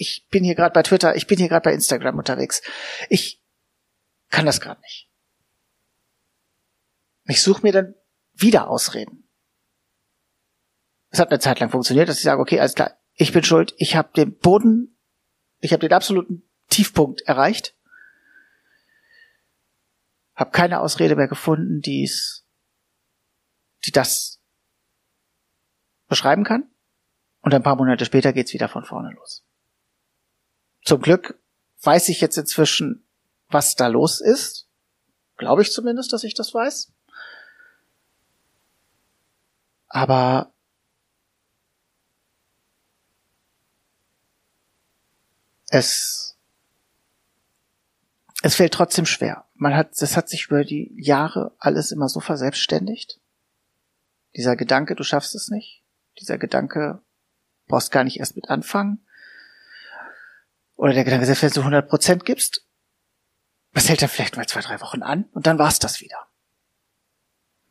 ich 0.00 0.26
bin 0.30 0.44
hier 0.44 0.54
gerade 0.54 0.72
bei 0.72 0.82
Twitter, 0.82 1.14
ich 1.14 1.26
bin 1.26 1.38
hier 1.38 1.48
gerade 1.48 1.64
bei 1.64 1.74
Instagram 1.74 2.16
unterwegs. 2.16 2.62
Ich 3.10 3.44
kann 4.30 4.46
das 4.46 4.60
gerade 4.60 4.80
nicht. 4.80 5.10
Ich 7.24 7.42
suche 7.42 7.62
mir 7.62 7.72
dann 7.72 7.94
wieder 8.32 8.68
Ausreden. 8.68 9.28
Es 11.10 11.18
hat 11.18 11.28
eine 11.28 11.38
Zeit 11.38 11.60
lang 11.60 11.68
funktioniert, 11.68 12.08
dass 12.08 12.16
ich 12.16 12.22
sage, 12.22 12.40
okay, 12.40 12.58
alles 12.58 12.74
klar, 12.74 12.98
ich 13.12 13.32
bin 13.32 13.44
schuld, 13.44 13.74
ich 13.76 13.94
habe 13.94 14.10
den 14.16 14.38
Boden, 14.38 14.98
ich 15.58 15.72
habe 15.74 15.86
den 15.86 15.92
absoluten 15.92 16.48
Tiefpunkt 16.70 17.20
erreicht, 17.22 17.76
habe 20.34 20.50
keine 20.50 20.80
Ausrede 20.80 21.14
mehr 21.14 21.28
gefunden, 21.28 21.80
die 21.82 22.04
es, 22.04 22.46
die 23.84 23.92
das 23.92 24.42
beschreiben 26.08 26.44
kann. 26.44 26.70
Und 27.42 27.52
ein 27.52 27.62
paar 27.62 27.76
Monate 27.76 28.06
später 28.06 28.32
geht's 28.32 28.54
wieder 28.54 28.68
von 28.68 28.84
vorne 28.84 29.12
los. 29.12 29.44
Zum 30.84 31.00
Glück 31.00 31.38
weiß 31.82 32.08
ich 32.08 32.20
jetzt 32.20 32.36
inzwischen, 32.36 33.04
was 33.48 33.76
da 33.76 33.86
los 33.86 34.20
ist. 34.20 34.68
Glaube 35.36 35.62
ich 35.62 35.72
zumindest, 35.72 36.12
dass 36.12 36.24
ich 36.24 36.34
das 36.34 36.52
weiß. 36.52 36.92
Aber 39.88 40.52
es, 45.68 46.36
es 48.42 48.54
fällt 48.54 48.74
trotzdem 48.74 49.06
schwer. 49.06 49.46
Man 49.54 49.74
hat, 49.74 50.00
das 50.00 50.16
hat 50.16 50.28
sich 50.28 50.46
über 50.46 50.64
die 50.64 50.94
Jahre 50.96 51.54
alles 51.58 51.90
immer 51.92 52.08
so 52.08 52.20
verselbstständigt. 52.20 53.20
Dieser 54.36 54.56
Gedanke, 54.56 54.94
du 54.94 55.02
schaffst 55.02 55.34
es 55.34 55.48
nicht. 55.48 55.82
Dieser 56.20 56.38
Gedanke, 56.38 57.02
brauchst 57.66 57.90
gar 57.90 58.04
nicht 58.04 58.18
erst 58.18 58.36
mit 58.36 58.48
anfangen. 58.48 59.06
Oder 60.80 60.94
der 60.94 61.04
Gedanke, 61.04 61.26
selbst 61.26 61.42
wenn 61.42 61.50
du 61.50 61.60
100 61.60 61.90
Prozent 61.90 62.24
gibst, 62.24 62.66
das 63.74 63.90
hält 63.90 64.00
dann 64.00 64.08
vielleicht 64.08 64.38
mal 64.38 64.48
zwei, 64.48 64.62
drei 64.62 64.80
Wochen 64.80 65.02
an 65.02 65.28
und 65.32 65.46
dann 65.46 65.58
war's 65.58 65.78
das 65.78 66.00
wieder. 66.00 66.16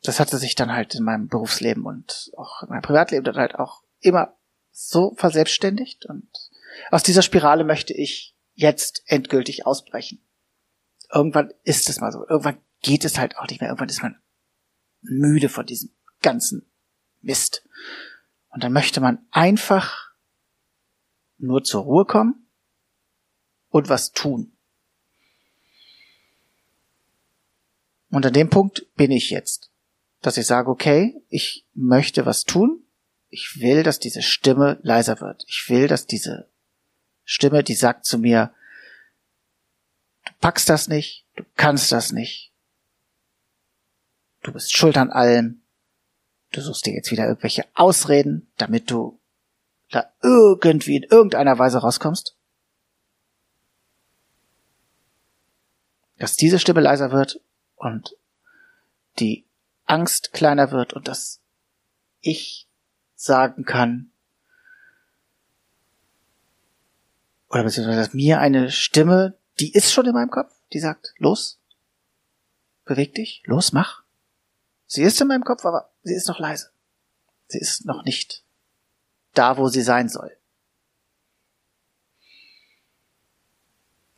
Das 0.02 0.20
hatte 0.20 0.38
sich 0.38 0.54
dann 0.54 0.72
halt 0.72 0.94
in 0.94 1.02
meinem 1.02 1.26
Berufsleben 1.26 1.86
und 1.86 2.30
auch 2.36 2.62
in 2.62 2.68
meinem 2.68 2.82
Privatleben 2.82 3.24
dann 3.24 3.34
halt 3.34 3.56
auch 3.56 3.82
immer 3.98 4.38
so 4.70 5.16
verselbstständigt 5.16 6.06
und 6.06 6.30
aus 6.92 7.02
dieser 7.02 7.22
Spirale 7.22 7.64
möchte 7.64 7.92
ich 7.94 8.36
jetzt 8.52 9.02
endgültig 9.06 9.66
ausbrechen. 9.66 10.24
Irgendwann 11.12 11.52
ist 11.64 11.88
es 11.88 11.98
mal 12.00 12.12
so. 12.12 12.24
Irgendwann 12.28 12.62
geht 12.80 13.04
es 13.04 13.18
halt 13.18 13.38
auch 13.38 13.48
nicht 13.48 13.60
mehr. 13.60 13.70
Irgendwann 13.70 13.88
ist 13.88 14.04
man 14.04 14.22
müde 15.00 15.48
von 15.48 15.66
diesem 15.66 15.90
ganzen 16.22 16.70
Mist. 17.22 17.66
Und 18.50 18.62
dann 18.62 18.72
möchte 18.72 19.00
man 19.00 19.26
einfach 19.32 20.12
nur 21.38 21.64
zur 21.64 21.82
Ruhe 21.82 22.04
kommen 22.04 22.46
und 23.70 23.88
was 23.88 24.12
tun. 24.12 24.52
Und 28.10 28.26
an 28.26 28.32
dem 28.32 28.50
Punkt 28.50 28.86
bin 28.96 29.10
ich 29.10 29.30
jetzt, 29.30 29.70
dass 30.20 30.36
ich 30.36 30.46
sage, 30.46 30.68
okay, 30.68 31.22
ich 31.28 31.64
möchte 31.74 32.26
was 32.26 32.44
tun. 32.44 32.82
Ich 33.28 33.60
will, 33.60 33.84
dass 33.84 34.00
diese 34.00 34.22
Stimme 34.22 34.80
leiser 34.82 35.20
wird. 35.20 35.44
Ich 35.46 35.68
will, 35.68 35.86
dass 35.86 36.06
diese 36.06 36.48
Stimme, 37.24 37.62
die 37.62 37.74
sagt 37.74 38.04
zu 38.04 38.18
mir, 38.18 38.52
du 40.26 40.32
packst 40.40 40.68
das 40.68 40.88
nicht, 40.88 41.24
du 41.36 41.44
kannst 41.56 41.92
das 41.92 42.10
nicht. 42.10 42.52
Du 44.42 44.52
bist 44.52 44.76
schuld 44.76 44.96
an 44.96 45.10
allem. 45.10 45.62
Du 46.50 46.60
suchst 46.60 46.86
dir 46.86 46.94
jetzt 46.94 47.12
wieder 47.12 47.28
irgendwelche 47.28 47.64
Ausreden, 47.74 48.50
damit 48.56 48.90
du 48.90 49.20
da 49.90 50.12
irgendwie 50.22 50.96
in 50.96 51.02
irgendeiner 51.04 51.58
Weise 51.58 51.78
rauskommst. 51.78 52.36
Dass 56.20 56.36
diese 56.36 56.58
Stimme 56.58 56.82
leiser 56.82 57.10
wird 57.10 57.40
und 57.76 58.14
die 59.18 59.46
Angst 59.86 60.32
kleiner 60.32 60.70
wird 60.70 60.92
und 60.92 61.08
dass 61.08 61.40
ich 62.20 62.68
sagen 63.16 63.64
kann, 63.64 64.12
oder 67.48 67.64
beziehungsweise 67.64 68.00
dass 68.00 68.14
mir 68.14 68.38
eine 68.38 68.70
Stimme, 68.70 69.36
die 69.58 69.72
ist 69.72 69.92
schon 69.92 70.06
in 70.06 70.12
meinem 70.12 70.30
Kopf, 70.30 70.54
die 70.74 70.78
sagt, 70.78 71.14
los, 71.16 71.58
beweg 72.84 73.14
dich, 73.14 73.42
los, 73.46 73.72
mach. 73.72 74.02
Sie 74.86 75.02
ist 75.02 75.20
in 75.22 75.28
meinem 75.28 75.44
Kopf, 75.44 75.64
aber 75.64 75.90
sie 76.02 76.14
ist 76.14 76.28
noch 76.28 76.38
leise. 76.38 76.70
Sie 77.48 77.58
ist 77.58 77.86
noch 77.86 78.04
nicht 78.04 78.44
da, 79.32 79.56
wo 79.56 79.68
sie 79.68 79.82
sein 79.82 80.10
soll. 80.10 80.36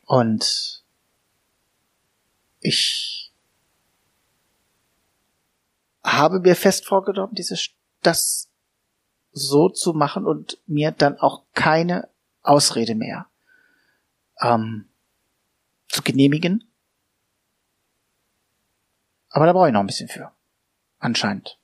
Und 0.05 0.82
ich 2.63 3.31
habe 6.03 6.39
mir 6.39 6.55
fest 6.55 6.85
vorgenommen, 6.85 7.35
dieses, 7.35 7.69
das 8.01 8.49
so 9.31 9.69
zu 9.69 9.93
machen 9.93 10.25
und 10.25 10.59
mir 10.67 10.91
dann 10.91 11.17
auch 11.17 11.43
keine 11.53 12.09
Ausrede 12.41 12.95
mehr 12.95 13.27
ähm, 14.41 14.89
zu 15.87 16.03
genehmigen. 16.03 16.69
Aber 19.29 19.45
da 19.45 19.53
brauche 19.53 19.67
ich 19.67 19.73
noch 19.73 19.79
ein 19.79 19.87
bisschen 19.87 20.09
für. 20.09 20.31
Anscheinend. 20.99 21.57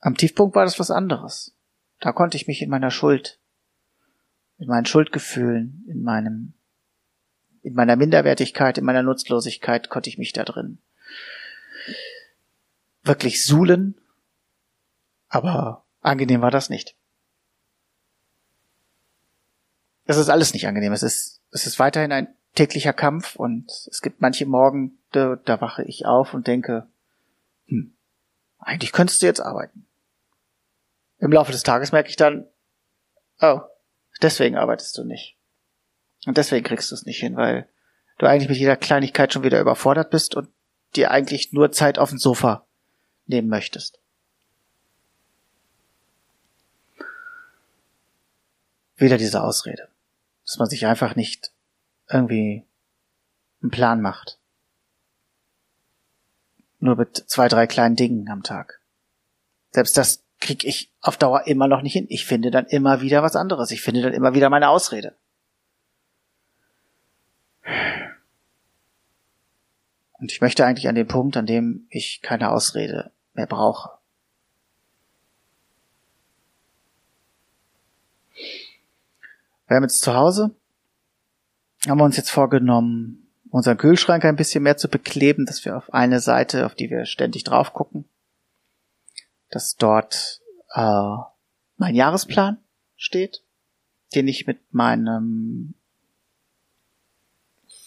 Am 0.00 0.16
Tiefpunkt 0.16 0.54
war 0.54 0.64
das 0.64 0.78
was 0.78 0.90
anderes. 0.90 1.56
Da 2.00 2.12
konnte 2.12 2.36
ich 2.36 2.46
mich 2.46 2.62
in 2.62 2.70
meiner 2.70 2.90
Schuld, 2.90 3.40
in 4.58 4.68
meinen 4.68 4.86
Schuldgefühlen, 4.86 5.84
in 5.88 6.02
meinem, 6.02 6.54
in 7.66 7.74
meiner 7.74 7.96
Minderwertigkeit, 7.96 8.78
in 8.78 8.84
meiner 8.84 9.02
Nutzlosigkeit 9.02 9.90
konnte 9.90 10.08
ich 10.08 10.18
mich 10.18 10.32
da 10.32 10.44
drin 10.44 10.78
wirklich 13.02 13.44
suhlen, 13.44 14.00
aber 15.28 15.84
angenehm 16.00 16.42
war 16.42 16.52
das 16.52 16.70
nicht. 16.70 16.94
Das 20.04 20.16
ist 20.16 20.28
alles 20.28 20.52
nicht 20.52 20.68
angenehm. 20.68 20.92
Es 20.92 21.02
ist, 21.02 21.40
es 21.50 21.66
ist 21.66 21.80
weiterhin 21.80 22.12
ein 22.12 22.28
täglicher 22.54 22.92
Kampf 22.92 23.34
und 23.34 23.68
es 23.90 24.00
gibt 24.00 24.20
manche 24.20 24.46
Morgen, 24.46 24.98
da, 25.10 25.36
da 25.36 25.60
wache 25.60 25.82
ich 25.82 26.06
auf 26.06 26.34
und 26.34 26.46
denke, 26.46 26.86
hm, 27.66 27.96
eigentlich 28.58 28.92
könntest 28.92 29.22
du 29.22 29.26
jetzt 29.26 29.40
arbeiten. 29.40 29.86
Im 31.18 31.32
Laufe 31.32 31.50
des 31.50 31.64
Tages 31.64 31.90
merke 31.90 32.10
ich 32.10 32.16
dann, 32.16 32.46
oh, 33.40 33.60
deswegen 34.22 34.56
arbeitest 34.56 34.96
du 34.96 35.04
nicht. 35.04 35.35
Und 36.26 36.36
deswegen 36.36 36.66
kriegst 36.66 36.90
du 36.90 36.94
es 36.94 37.06
nicht 37.06 37.20
hin, 37.20 37.36
weil 37.36 37.68
du 38.18 38.26
eigentlich 38.26 38.48
mit 38.48 38.58
jeder 38.58 38.76
Kleinigkeit 38.76 39.32
schon 39.32 39.44
wieder 39.44 39.60
überfordert 39.60 40.10
bist 40.10 40.34
und 40.34 40.48
dir 40.96 41.10
eigentlich 41.10 41.52
nur 41.52 41.72
Zeit 41.72 41.98
auf 41.98 42.10
dem 42.10 42.18
Sofa 42.18 42.66
nehmen 43.26 43.48
möchtest. 43.48 44.00
Wieder 48.96 49.18
diese 49.18 49.42
Ausrede, 49.42 49.88
dass 50.44 50.58
man 50.58 50.68
sich 50.68 50.86
einfach 50.86 51.16
nicht 51.16 51.52
irgendwie 52.08 52.64
einen 53.62 53.70
Plan 53.70 54.00
macht. 54.00 54.38
Nur 56.78 56.96
mit 56.96 57.16
zwei, 57.26 57.48
drei 57.48 57.66
kleinen 57.66 57.96
Dingen 57.96 58.28
am 58.30 58.42
Tag. 58.42 58.80
Selbst 59.70 59.96
das 59.96 60.22
krieg 60.40 60.64
ich 60.64 60.90
auf 61.00 61.16
Dauer 61.18 61.46
immer 61.46 61.68
noch 61.68 61.82
nicht 61.82 61.92
hin. 61.92 62.06
Ich 62.08 62.24
finde 62.24 62.50
dann 62.50 62.66
immer 62.66 63.00
wieder 63.00 63.22
was 63.22 63.36
anderes. 63.36 63.70
Ich 63.70 63.82
finde 63.82 64.02
dann 64.02 64.12
immer 64.12 64.34
wieder 64.34 64.50
meine 64.50 64.70
Ausrede. 64.70 65.14
Und 70.18 70.32
ich 70.32 70.40
möchte 70.40 70.64
eigentlich 70.64 70.88
an 70.88 70.94
den 70.94 71.06
Punkt, 71.06 71.36
an 71.36 71.46
dem 71.46 71.86
ich 71.90 72.20
keine 72.22 72.50
Ausrede 72.50 73.12
mehr 73.34 73.46
brauche. 73.46 73.90
Wir 79.66 79.76
haben 79.76 79.82
jetzt 79.82 80.00
zu 80.00 80.14
Hause, 80.14 80.54
haben 81.88 82.00
uns 82.00 82.16
jetzt 82.16 82.30
vorgenommen, 82.30 83.26
unseren 83.50 83.78
Kühlschrank 83.78 84.24
ein 84.24 84.36
bisschen 84.36 84.62
mehr 84.62 84.76
zu 84.76 84.88
bekleben, 84.88 85.44
dass 85.44 85.64
wir 85.64 85.76
auf 85.76 85.92
eine 85.92 86.20
Seite, 86.20 86.66
auf 86.66 86.74
die 86.74 86.90
wir 86.90 87.04
ständig 87.04 87.44
drauf 87.44 87.72
gucken, 87.72 88.04
dass 89.50 89.76
dort 89.76 90.40
äh, 90.74 91.16
mein 91.76 91.94
Jahresplan 91.94 92.58
steht, 92.96 93.42
den 94.14 94.28
ich 94.28 94.46
mit 94.46 94.72
meinem 94.72 95.74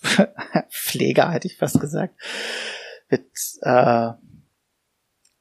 Pfleger, 0.70 1.32
hätte 1.32 1.48
ich 1.48 1.58
fast 1.58 1.80
gesagt, 1.80 2.16
mit, 3.10 3.30
äh, 3.62 4.12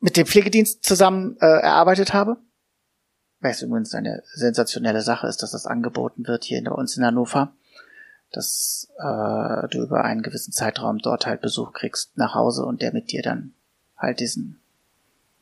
mit 0.01 0.16
dem 0.16 0.27
Pflegedienst 0.27 0.85
zusammen 0.85 1.37
äh, 1.40 1.47
erarbeitet 1.47 2.14
habe. 2.14 2.37
Was 3.40 3.62
übrigens 3.62 3.94
eine 3.94 4.23
sensationelle 4.35 5.03
Sache 5.03 5.29
ist, 5.29 5.42
dass 5.42 5.53
das 5.53 5.66
angeboten 5.66 6.27
wird 6.27 6.44
hier 6.44 6.62
bei 6.64 6.73
uns 6.73 6.97
in 6.97 7.05
Hannover, 7.05 7.55
dass 8.33 8.88
äh, 8.99 9.68
du 9.68 9.83
über 9.83 10.05
einen 10.05 10.23
gewissen 10.23 10.53
Zeitraum 10.53 10.99
dort 10.99 11.27
halt 11.27 11.40
Besuch 11.40 11.73
kriegst 11.73 12.16
nach 12.16 12.35
Hause 12.35 12.64
und 12.64 12.83
der 12.83 12.92
mit 12.92 13.12
dir 13.12 13.23
dann 13.23 13.55
halt 13.97 14.21
diesen 14.21 14.61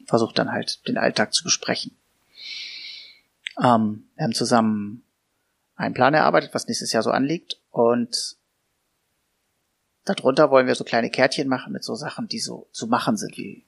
versucht 0.07 0.39
dann 0.39 0.53
halt 0.53 0.87
den 0.87 0.99
Alltag 0.99 1.35
zu 1.35 1.45
besprechen. 1.45 1.97
Ähm, 3.63 4.09
wir 4.15 4.25
haben 4.25 4.35
zusammen 4.35 5.03
einen 5.75 5.95
Plan 5.95 6.15
erarbeitet, 6.15 6.55
was 6.55 6.67
nächstes 6.67 6.93
Jahr 6.93 7.03
so 7.03 7.11
anliegt 7.11 7.61
und 7.71 8.37
darunter 10.07 10.51
wollen 10.51 10.67
wir 10.67 10.75
so 10.75 10.85
kleine 10.85 11.11
Kärtchen 11.11 11.49
machen 11.49 11.73
mit 11.73 11.85
so 11.85 11.95
Sachen, 11.95 12.29
die 12.29 12.39
so 12.39 12.69
zu 12.73 12.87
machen 12.87 13.17
sind, 13.17 13.37
wie 13.37 13.65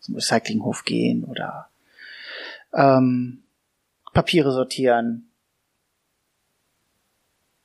zum 0.00 0.16
Recyclinghof 0.16 0.84
gehen 0.84 1.24
oder 1.24 1.68
ähm, 2.74 3.44
Papiere 4.12 4.52
sortieren 4.52 5.30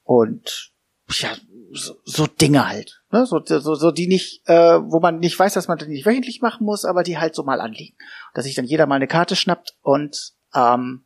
und 0.03 0.71
ja, 1.09 1.35
so, 1.71 1.95
so 2.03 2.27
Dinge 2.27 2.67
halt. 2.67 3.01
Ne? 3.11 3.25
So, 3.25 3.41
so, 3.43 3.75
so 3.75 3.91
die 3.91 4.07
nicht, 4.07 4.47
äh, 4.47 4.79
wo 4.81 4.99
man 4.99 5.19
nicht 5.19 5.37
weiß, 5.37 5.53
dass 5.53 5.67
man 5.67 5.77
das 5.77 5.87
nicht 5.87 6.05
wöchentlich 6.05 6.41
machen 6.41 6.65
muss, 6.65 6.85
aber 6.85 7.03
die 7.03 7.17
halt 7.17 7.35
so 7.35 7.43
mal 7.43 7.61
anliegen. 7.61 7.95
Dass 8.33 8.45
sich 8.45 8.55
dann 8.55 8.65
jeder 8.65 8.85
mal 8.87 8.95
eine 8.95 9.07
Karte 9.07 9.35
schnappt 9.35 9.75
und 9.81 10.33
ähm, 10.53 11.05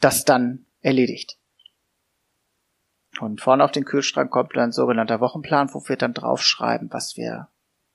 das 0.00 0.24
dann 0.24 0.66
erledigt. 0.80 1.38
Und 3.20 3.40
vorne 3.40 3.64
auf 3.64 3.72
den 3.72 3.84
Kühlschrank 3.84 4.30
kommt 4.30 4.56
dann 4.56 4.64
ein 4.64 4.72
sogenannter 4.72 5.20
Wochenplan, 5.20 5.72
wo 5.72 5.82
wir 5.88 5.96
dann 5.96 6.14
draufschreiben, 6.14 6.88
was 6.92 7.16
wir 7.16 7.48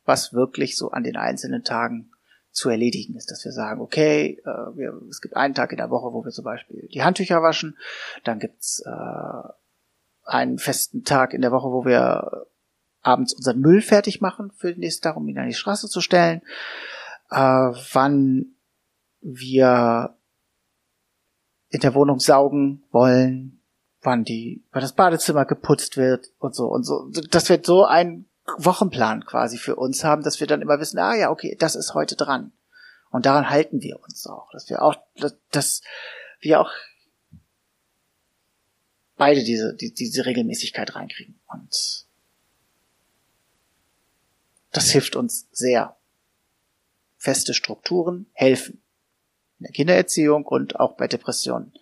was 0.06 0.34
wirklich 0.34 0.78
so 0.78 0.92
an 0.92 1.04
den 1.04 1.16
einzelnen 1.16 1.64
Tagen 1.64 2.12
zu 2.52 2.70
erledigen 2.70 3.16
ist, 3.16 3.32
dass 3.32 3.44
wir 3.46 3.52
sagen, 3.52 3.82
okay, 3.82 4.40
äh, 4.46 4.78
wir, 4.78 5.02
es 5.10 5.22
gibt 5.22 5.36
einen 5.36 5.56
Tag 5.56 5.72
in 5.72 5.78
der 5.78 5.90
Woche, 5.90 6.14
wo 6.14 6.24
wir 6.24 6.32
zum 6.32 6.46
Beispiel 6.46 6.88
die 6.94 7.04
Handtücher 7.04 7.42
waschen, 7.42 7.78
dann 8.24 8.40
gibt's 8.40 8.84
äh, 8.86 9.50
einen 10.26 10.60
festen 10.60 11.04
Tag 11.04 11.34
in 11.34 11.42
der 11.42 11.52
Woche, 11.52 11.70
wo 11.70 11.86
wir 11.86 12.46
abends 13.02 13.34
unseren 13.34 13.60
Müll 13.60 13.82
fertig 13.82 14.22
machen 14.22 14.52
für 14.52 14.72
den 14.72 14.80
nächsten 14.80 15.04
Tag, 15.04 15.18
um 15.18 15.28
ihn 15.28 15.40
an 15.40 15.48
die 15.48 15.56
Straße 15.56 15.90
zu 15.90 16.00
stellen, 16.00 16.42
äh, 17.32 17.38
wann 17.38 18.56
wir 19.22 20.16
in 21.70 21.80
der 21.80 21.96
Wohnung 21.96 22.20
saugen 22.20 22.84
wollen, 22.92 23.63
wann 24.04 24.24
die, 24.24 24.64
wann 24.72 24.82
das 24.82 24.94
Badezimmer 24.94 25.46
geputzt 25.46 25.98
wird 25.98 26.32
und 26.40 26.56
so 26.56 26.68
und 26.68 26.84
so. 26.84 27.10
Das 27.30 27.50
wird 27.50 27.66
so 27.66 27.86
ein 27.86 28.26
Wochenplan 28.58 29.26
quasi 29.26 29.58
für 29.58 29.76
uns 29.76 30.04
haben, 30.04 30.24
dass 30.24 30.40
wir 30.40 30.48
dann 30.48 30.62
immer 30.62 30.80
wissen, 30.80 31.00
ah 31.00 31.16
ja, 31.16 31.32
okay, 31.32 31.56
das 31.60 31.76
ist 31.76 31.94
heute 31.94 32.16
dran. 32.16 32.52
Und 33.10 33.26
daran 33.26 33.50
halten 33.50 33.82
wir 33.82 34.02
uns 34.02 34.26
auch, 34.28 34.50
dass 34.52 34.70
wir 34.70 34.82
auch, 34.82 34.96
dass 35.52 35.82
wir 36.40 36.60
auch 36.60 36.72
beide 39.16 39.44
diese, 39.44 39.76
die, 39.76 39.94
diese 39.94 40.26
Regelmäßigkeit 40.26 40.96
reinkriegen. 40.96 41.40
Und 41.48 42.06
das 44.72 44.90
hilft 44.90 45.16
uns 45.16 45.48
sehr. 45.52 45.96
Feste 47.18 47.54
Strukturen 47.54 48.26
helfen. 48.34 48.82
In 49.60 49.66
der 49.66 49.72
Kindererziehung 49.72 50.46
und 50.46 50.80
auch 50.80 50.98
bei 50.98 51.08
Depressionen. 51.08 51.74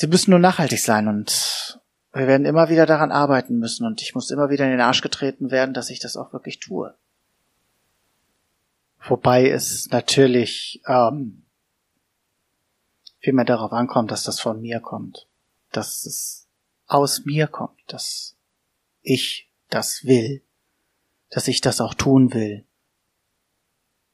Sie 0.00 0.06
müssen 0.06 0.30
nur 0.30 0.38
nachhaltig 0.38 0.80
sein 0.80 1.08
und 1.08 1.78
wir 2.14 2.26
werden 2.26 2.46
immer 2.46 2.70
wieder 2.70 2.86
daran 2.86 3.12
arbeiten 3.12 3.58
müssen 3.58 3.84
und 3.84 4.00
ich 4.00 4.14
muss 4.14 4.30
immer 4.30 4.48
wieder 4.48 4.64
in 4.64 4.70
den 4.70 4.80
Arsch 4.80 5.02
getreten 5.02 5.50
werden, 5.50 5.74
dass 5.74 5.90
ich 5.90 5.98
das 5.98 6.16
auch 6.16 6.32
wirklich 6.32 6.58
tue. 6.58 6.96
Wobei 9.06 9.50
es 9.50 9.90
natürlich 9.90 10.80
ähm, 10.86 11.42
viel 13.18 13.34
mehr 13.34 13.44
darauf 13.44 13.72
ankommt, 13.74 14.10
dass 14.10 14.22
das 14.22 14.40
von 14.40 14.62
mir 14.62 14.80
kommt, 14.80 15.28
dass 15.70 16.06
es 16.06 16.48
aus 16.86 17.26
mir 17.26 17.46
kommt, 17.46 17.82
dass 17.86 18.38
ich 19.02 19.50
das 19.68 20.04
will, 20.04 20.42
dass 21.28 21.46
ich 21.46 21.60
das 21.60 21.82
auch 21.82 21.92
tun 21.92 22.32
will, 22.32 22.64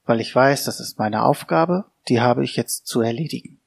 weil 0.05 0.20
ich 0.20 0.35
weiß, 0.35 0.64
das 0.64 0.81
ist 0.81 0.99
meine 0.99 1.22
Aufgabe, 1.22 1.85
die 2.09 2.20
habe 2.20 2.42
ich 2.42 2.57
jetzt 2.57 2.88
zu 2.88 3.03
erledigen. 3.03 3.61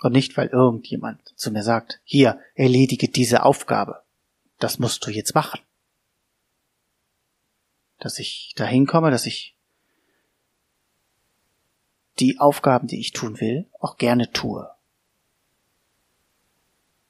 Und 0.00 0.12
nicht, 0.12 0.36
weil 0.36 0.48
irgendjemand 0.48 1.20
zu 1.36 1.50
mir 1.50 1.62
sagt, 1.62 2.00
hier, 2.04 2.38
erledige 2.54 3.08
diese 3.08 3.42
Aufgabe. 3.42 4.02
Das 4.58 4.78
musst 4.78 5.06
du 5.06 5.10
jetzt 5.10 5.34
machen. 5.34 5.60
Dass 7.98 8.18
ich 8.18 8.52
dahin 8.56 8.86
komme, 8.86 9.10
dass 9.10 9.26
ich 9.26 9.56
die 12.20 12.38
Aufgaben, 12.38 12.86
die 12.86 13.00
ich 13.00 13.12
tun 13.12 13.40
will, 13.40 13.66
auch 13.80 13.96
gerne 13.96 14.30
tue. 14.32 14.70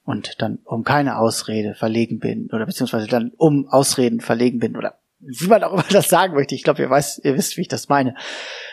Und 0.04 0.40
dann 0.40 0.58
um 0.64 0.84
keine 0.84 1.18
Ausrede 1.18 1.74
verlegen 1.74 2.18
bin, 2.18 2.50
oder 2.50 2.64
beziehungsweise 2.64 3.06
dann 3.06 3.32
um 3.36 3.68
Ausreden 3.68 4.20
verlegen 4.20 4.58
bin, 4.58 4.76
oder 4.76 4.98
wie 5.18 5.48
man 5.48 5.62
auch 5.64 5.72
immer 5.74 5.84
das 5.90 6.08
sagen 6.08 6.34
möchte. 6.34 6.54
Ich 6.54 6.62
glaube, 6.62 6.80
ihr, 6.80 6.88
weiß, 6.88 7.20
ihr 7.24 7.34
wisst, 7.34 7.56
wie 7.56 7.62
ich 7.62 7.68
das 7.68 7.88
meine. 7.88 8.14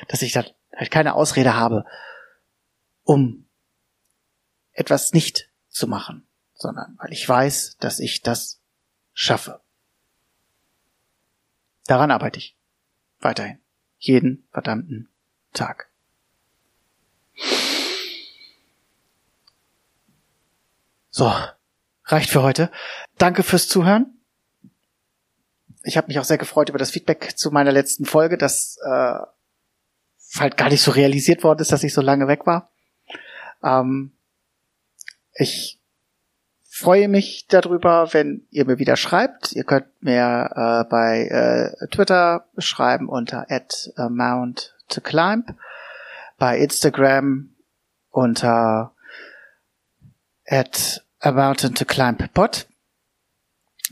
Dass 0.07 0.21
ich 0.21 0.31
dann 0.31 0.45
halt 0.73 0.91
keine 0.91 1.15
Ausrede 1.15 1.55
habe, 1.55 1.85
um 3.03 3.44
etwas 4.75 5.13
nicht 5.13 5.49
zu 5.69 5.87
machen, 5.87 6.27
sondern 6.53 6.95
weil 6.99 7.11
ich 7.11 7.27
weiß, 7.27 7.77
dass 7.79 7.99
ich 7.99 8.21
das 8.21 8.61
schaffe. 9.13 9.61
Daran 11.87 12.11
arbeite 12.11 12.39
ich. 12.39 12.57
Weiterhin. 13.19 13.59
Jeden 13.97 14.47
verdammten 14.51 15.09
Tag. 15.53 15.89
So, 21.09 21.33
reicht 22.05 22.29
für 22.29 22.43
heute. 22.43 22.71
Danke 23.17 23.43
fürs 23.43 23.67
Zuhören. 23.67 24.19
Ich 25.83 25.97
habe 25.97 26.07
mich 26.07 26.19
auch 26.19 26.23
sehr 26.23 26.37
gefreut 26.37 26.69
über 26.69 26.79
das 26.79 26.91
Feedback 26.91 27.37
zu 27.37 27.51
meiner 27.51 27.71
letzten 27.71 28.05
Folge, 28.05 28.37
das 28.37 28.77
äh, 28.83 29.19
halt 30.39 30.57
gar 30.57 30.69
nicht 30.69 30.81
so 30.81 30.91
realisiert 30.91 31.43
worden 31.43 31.59
ist, 31.59 31.71
dass 31.71 31.83
ich 31.83 31.93
so 31.93 32.01
lange 32.01 32.27
weg 32.27 32.45
war. 32.45 32.71
Ähm, 33.63 34.14
ich 35.35 35.79
freue 36.63 37.07
mich 37.07 37.47
darüber, 37.47 38.13
wenn 38.13 38.47
ihr 38.49 38.65
mir 38.65 38.79
wieder 38.79 38.97
schreibt. 38.97 39.53
Ihr 39.53 39.63
könnt 39.63 39.87
mir 40.01 40.49
äh, 40.55 40.89
bei 40.89 41.27
äh, 41.27 41.87
Twitter 41.87 42.47
schreiben 42.57 43.07
unter 43.07 43.47
@amount 43.95 44.75
to 44.89 45.01
climb, 45.01 45.55
bei 46.37 46.57
Instagram 46.59 47.55
unter 48.09 48.91
at 50.47 51.03
a 51.19 51.31
mountain 51.31 51.75
to 51.75 51.85
climb 51.85 52.33
pod. 52.33 52.67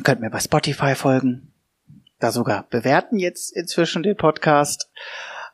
Könnt 0.03 0.21
mir 0.21 0.29
bei 0.29 0.39
Spotify 0.39 0.95
folgen 0.95 1.53
da 2.23 2.31
sogar 2.31 2.63
bewerten 2.69 3.19
jetzt 3.19 3.51
inzwischen 3.51 4.01
den 4.01 4.15
Podcast. 4.15 4.89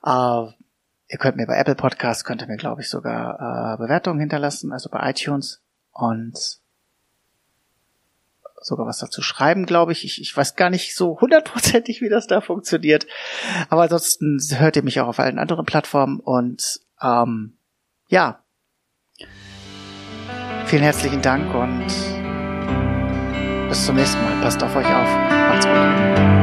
Äh, 0.03 0.09
ihr 0.11 1.17
könnt 1.17 1.37
mir 1.37 1.47
bei 1.47 1.57
Apple 1.57 1.75
Podcast, 1.75 2.25
könnt 2.25 2.41
ihr 2.41 2.47
mir, 2.47 2.57
glaube 2.57 2.81
ich, 2.81 2.89
sogar 2.89 3.73
äh, 3.73 3.77
Bewertungen 3.77 4.19
hinterlassen, 4.19 4.71
also 4.71 4.89
bei 4.89 5.09
iTunes 5.09 5.63
und 5.99 6.59
sogar 8.61 8.85
was 8.85 8.99
dazu 8.99 9.21
schreiben, 9.21 9.65
glaube 9.65 9.91
ich. 9.91 10.05
ich. 10.05 10.21
Ich 10.21 10.35
weiß 10.35 10.55
gar 10.55 10.69
nicht 10.69 10.95
so 10.95 11.19
hundertprozentig, 11.19 12.01
wie 12.01 12.09
das 12.09 12.27
da 12.27 12.41
funktioniert. 12.41 13.07
Aber 13.69 13.83
ansonsten 13.83 14.39
hört 14.57 14.75
ihr 14.75 14.83
mich 14.83 14.99
auch 14.99 15.07
auf 15.07 15.19
allen 15.19 15.39
anderen 15.39 15.65
Plattformen 15.65 16.19
und 16.19 16.81
ähm, 17.01 17.57
ja. 18.07 18.43
Vielen 20.65 20.83
herzlichen 20.83 21.21
Dank 21.21 21.53
und 21.53 21.85
bis 23.69 23.85
zum 23.85 23.95
nächsten 23.95 24.21
Mal. 24.21 24.41
Passt 24.41 24.61
auf 24.63 24.75
euch 24.75 24.85
auf. 24.85 25.09
Macht's 25.49 25.65
gut. 25.65 26.38